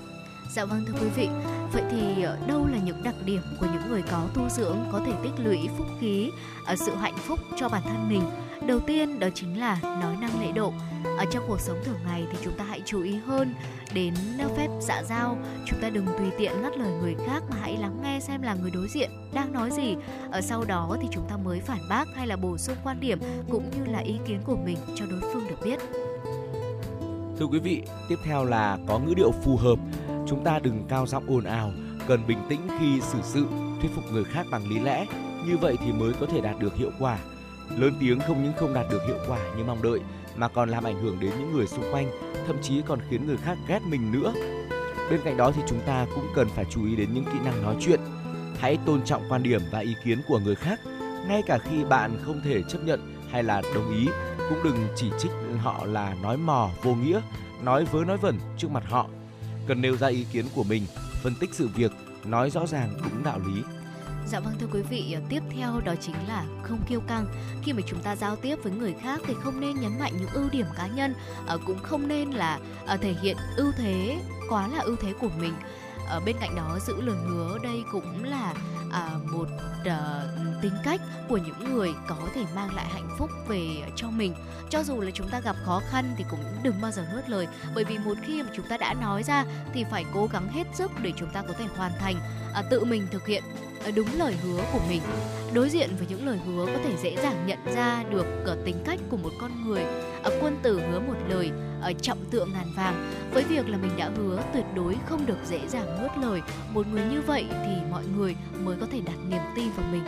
[0.56, 1.30] Dạ vâng thưa quý vị,
[1.74, 5.02] vậy thì ờ, đâu là những đặc điểm của những người có tu dưỡng có
[5.06, 6.30] thể tích lũy phúc khí,
[6.66, 8.22] ở sự hạnh phúc cho bản thân mình?
[8.68, 10.74] Đầu tiên đó chính là nói năng lễ độ.
[11.18, 13.54] Ở trong cuộc sống thường ngày thì chúng ta hãy chú ý hơn
[13.94, 15.38] đến ờ, phép xã giao.
[15.66, 18.54] Chúng ta đừng tùy tiện ngắt lời người khác mà hãy lắng nghe xem là
[18.54, 19.96] người đối diện đang nói gì.
[20.32, 23.20] Ở sau đó thì chúng ta mới phản bác hay là bổ sung quan điểm
[23.50, 25.80] cũng như là ý kiến của mình cho đối phương được biết.
[27.40, 29.80] Thưa quý vị, tiếp theo là có ngữ điệu phù hợp.
[30.32, 31.72] Chúng ta đừng cao giọng ồn ào,
[32.08, 33.46] cần bình tĩnh khi xử sự,
[33.82, 35.06] thuyết phục người khác bằng lý lẽ.
[35.48, 37.18] Như vậy thì mới có thể đạt được hiệu quả.
[37.78, 40.00] Lớn tiếng không những không đạt được hiệu quả như mong đợi
[40.36, 42.10] mà còn làm ảnh hưởng đến những người xung quanh,
[42.48, 44.34] thậm chí còn khiến người khác ghét mình nữa.
[45.10, 47.64] Bên cạnh đó thì chúng ta cũng cần phải chú ý đến những kỹ năng
[47.64, 48.00] nói chuyện.
[48.60, 50.80] Hãy tôn trọng quan điểm và ý kiến của người khác,
[51.28, 54.08] ngay cả khi bạn không thể chấp nhận hay là đồng ý,
[54.50, 57.22] cũng đừng chỉ trích họ là nói mò vô nghĩa,
[57.64, 59.08] nói vớ nói vẩn trước mặt họ.
[59.72, 60.86] Cần nêu ra ý kiến của mình,
[61.24, 61.92] phân tích sự việc,
[62.26, 63.62] nói rõ ràng đúng đạo lý.
[64.28, 67.26] Dạ vâng thưa quý vị, tiếp theo đó chính là không kiêu căng.
[67.64, 70.30] Khi mà chúng ta giao tiếp với người khác thì không nên nhấn mạnh những
[70.34, 71.14] ưu điểm cá nhân,
[71.48, 74.18] ờ, cũng không nên là ờ, thể hiện ưu thế
[74.50, 75.54] quá là ưu thế của mình.
[76.08, 78.54] Ở bên cạnh đó giữ lời hứa đây cũng là
[78.92, 79.48] à, một
[79.86, 80.24] à,
[80.62, 83.62] tính cách của những người có thể mang lại hạnh phúc về
[83.96, 84.34] cho mình.
[84.70, 87.48] Cho dù là chúng ta gặp khó khăn thì cũng đừng bao giờ nuốt lời,
[87.76, 90.68] bởi vì một khi mà chúng ta đã nói ra thì phải cố gắng hết
[90.74, 92.16] sức để chúng ta có thể hoàn thành,
[92.54, 93.44] à, tự mình thực hiện
[93.86, 95.02] à, đúng lời hứa của mình
[95.54, 98.84] đối diện với những lời hứa có thể dễ dàng nhận ra được ờ, tính
[98.86, 99.84] cách của một con người
[100.24, 101.52] à, quân tử hứa một lời
[101.82, 105.38] ở trọng tượng ngàn vàng với việc là mình đã hứa tuyệt đối không được
[105.46, 106.42] dễ dàng nuốt lời
[106.74, 110.04] một người như vậy thì mọi người mới có thể đặt niềm tin vào mình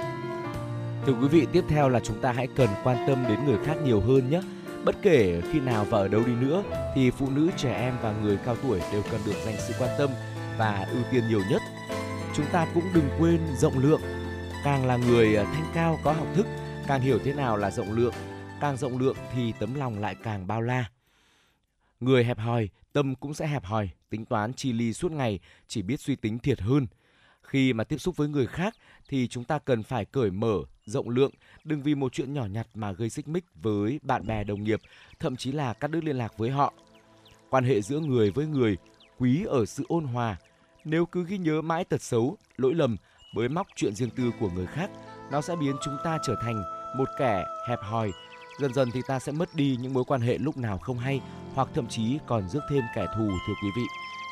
[1.05, 3.75] Thưa quý vị, tiếp theo là chúng ta hãy cần quan tâm đến người khác
[3.85, 4.41] nhiều hơn nhé.
[4.85, 6.63] Bất kể khi nào và ở đâu đi nữa
[6.95, 9.89] thì phụ nữ, trẻ em và người cao tuổi đều cần được dành sự quan
[9.97, 10.09] tâm
[10.57, 11.61] và ưu tiên nhiều nhất.
[12.35, 14.01] Chúng ta cũng đừng quên rộng lượng.
[14.63, 16.45] Càng là người à, thanh cao có học thức,
[16.87, 18.13] càng hiểu thế nào là rộng lượng,
[18.61, 20.92] càng rộng lượng thì tấm lòng lại càng bao la.
[22.03, 25.81] Người hẹp hòi, tâm cũng sẽ hẹp hòi, tính toán chi ly suốt ngày, chỉ
[25.81, 26.87] biết suy tính thiệt hơn.
[27.43, 28.75] Khi mà tiếp xúc với người khác
[29.09, 31.31] thì chúng ta cần phải cởi mở, rộng lượng,
[31.63, 34.81] đừng vì một chuyện nhỏ nhặt mà gây xích mích với bạn bè đồng nghiệp,
[35.19, 36.73] thậm chí là cắt đứt liên lạc với họ.
[37.49, 38.77] Quan hệ giữa người với người
[39.17, 40.37] quý ở sự ôn hòa.
[40.85, 42.97] Nếu cứ ghi nhớ mãi tật xấu, lỗi lầm,
[43.35, 44.89] bới móc chuyện riêng tư của người khác,
[45.31, 46.63] nó sẽ biến chúng ta trở thành
[46.97, 48.11] một kẻ hẹp hòi.
[48.59, 51.21] Dần dần thì ta sẽ mất đi những mối quan hệ lúc nào không hay
[51.53, 53.83] hoặc thậm chí còn rước thêm kẻ thù thưa quý vị.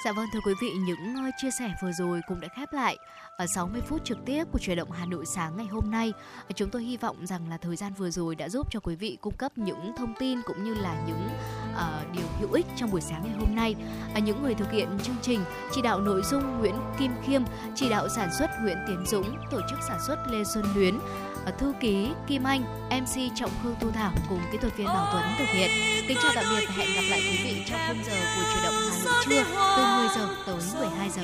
[0.05, 2.97] Dạ vâng thưa quý vị, những ờ, chia sẻ vừa rồi cũng đã khép lại
[3.37, 6.13] ở 60 phút trực tiếp của chuyển động Hà Nội sáng ngày hôm nay.
[6.55, 9.17] Chúng tôi hy vọng rằng là thời gian vừa rồi đã giúp cho quý vị
[9.21, 11.29] cung cấp những thông tin cũng như là những
[11.73, 13.75] uh, điều hữu ích trong buổi sáng ngày hôm nay.
[14.13, 15.39] À, những người thực hiện chương trình
[15.71, 17.41] chỉ đạo nội dung Nguyễn Kim Khiêm,
[17.75, 20.99] chỉ đạo sản xuất Nguyễn Tiến Dũng, tổ chức sản xuất Lê Xuân Luyến,
[21.45, 25.09] Ờ, thư ký Kim Anh, MC Trọng Khương Tu Thảo cùng kỹ thuật viên Bảo
[25.13, 25.69] Tuấn thực hiện.
[26.07, 28.59] Kính chào tạm biệt và hẹn gặp lại quý vị trong khung giờ của chủ
[28.63, 29.43] động Hà Nội trưa
[29.77, 30.55] từ 10 giờ tới
[30.89, 31.21] 12 giờ.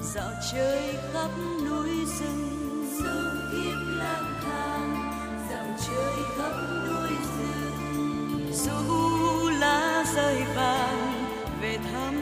[0.00, 1.28] dạo chơi khắp
[1.66, 5.12] núi rừng dấu kiếp lang thang
[5.50, 6.52] dạo chơi khắp
[6.86, 11.24] núi rừng dù lá rơi vàng
[11.60, 12.14] về thăm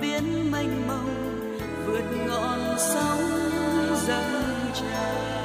[0.00, 1.48] biển mênh mông
[1.86, 3.30] vượt ngọn sóng
[4.06, 5.43] dâng tràn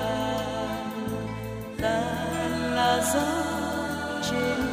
[1.82, 2.02] ta
[2.76, 3.26] là gió
[4.32, 4.69] trên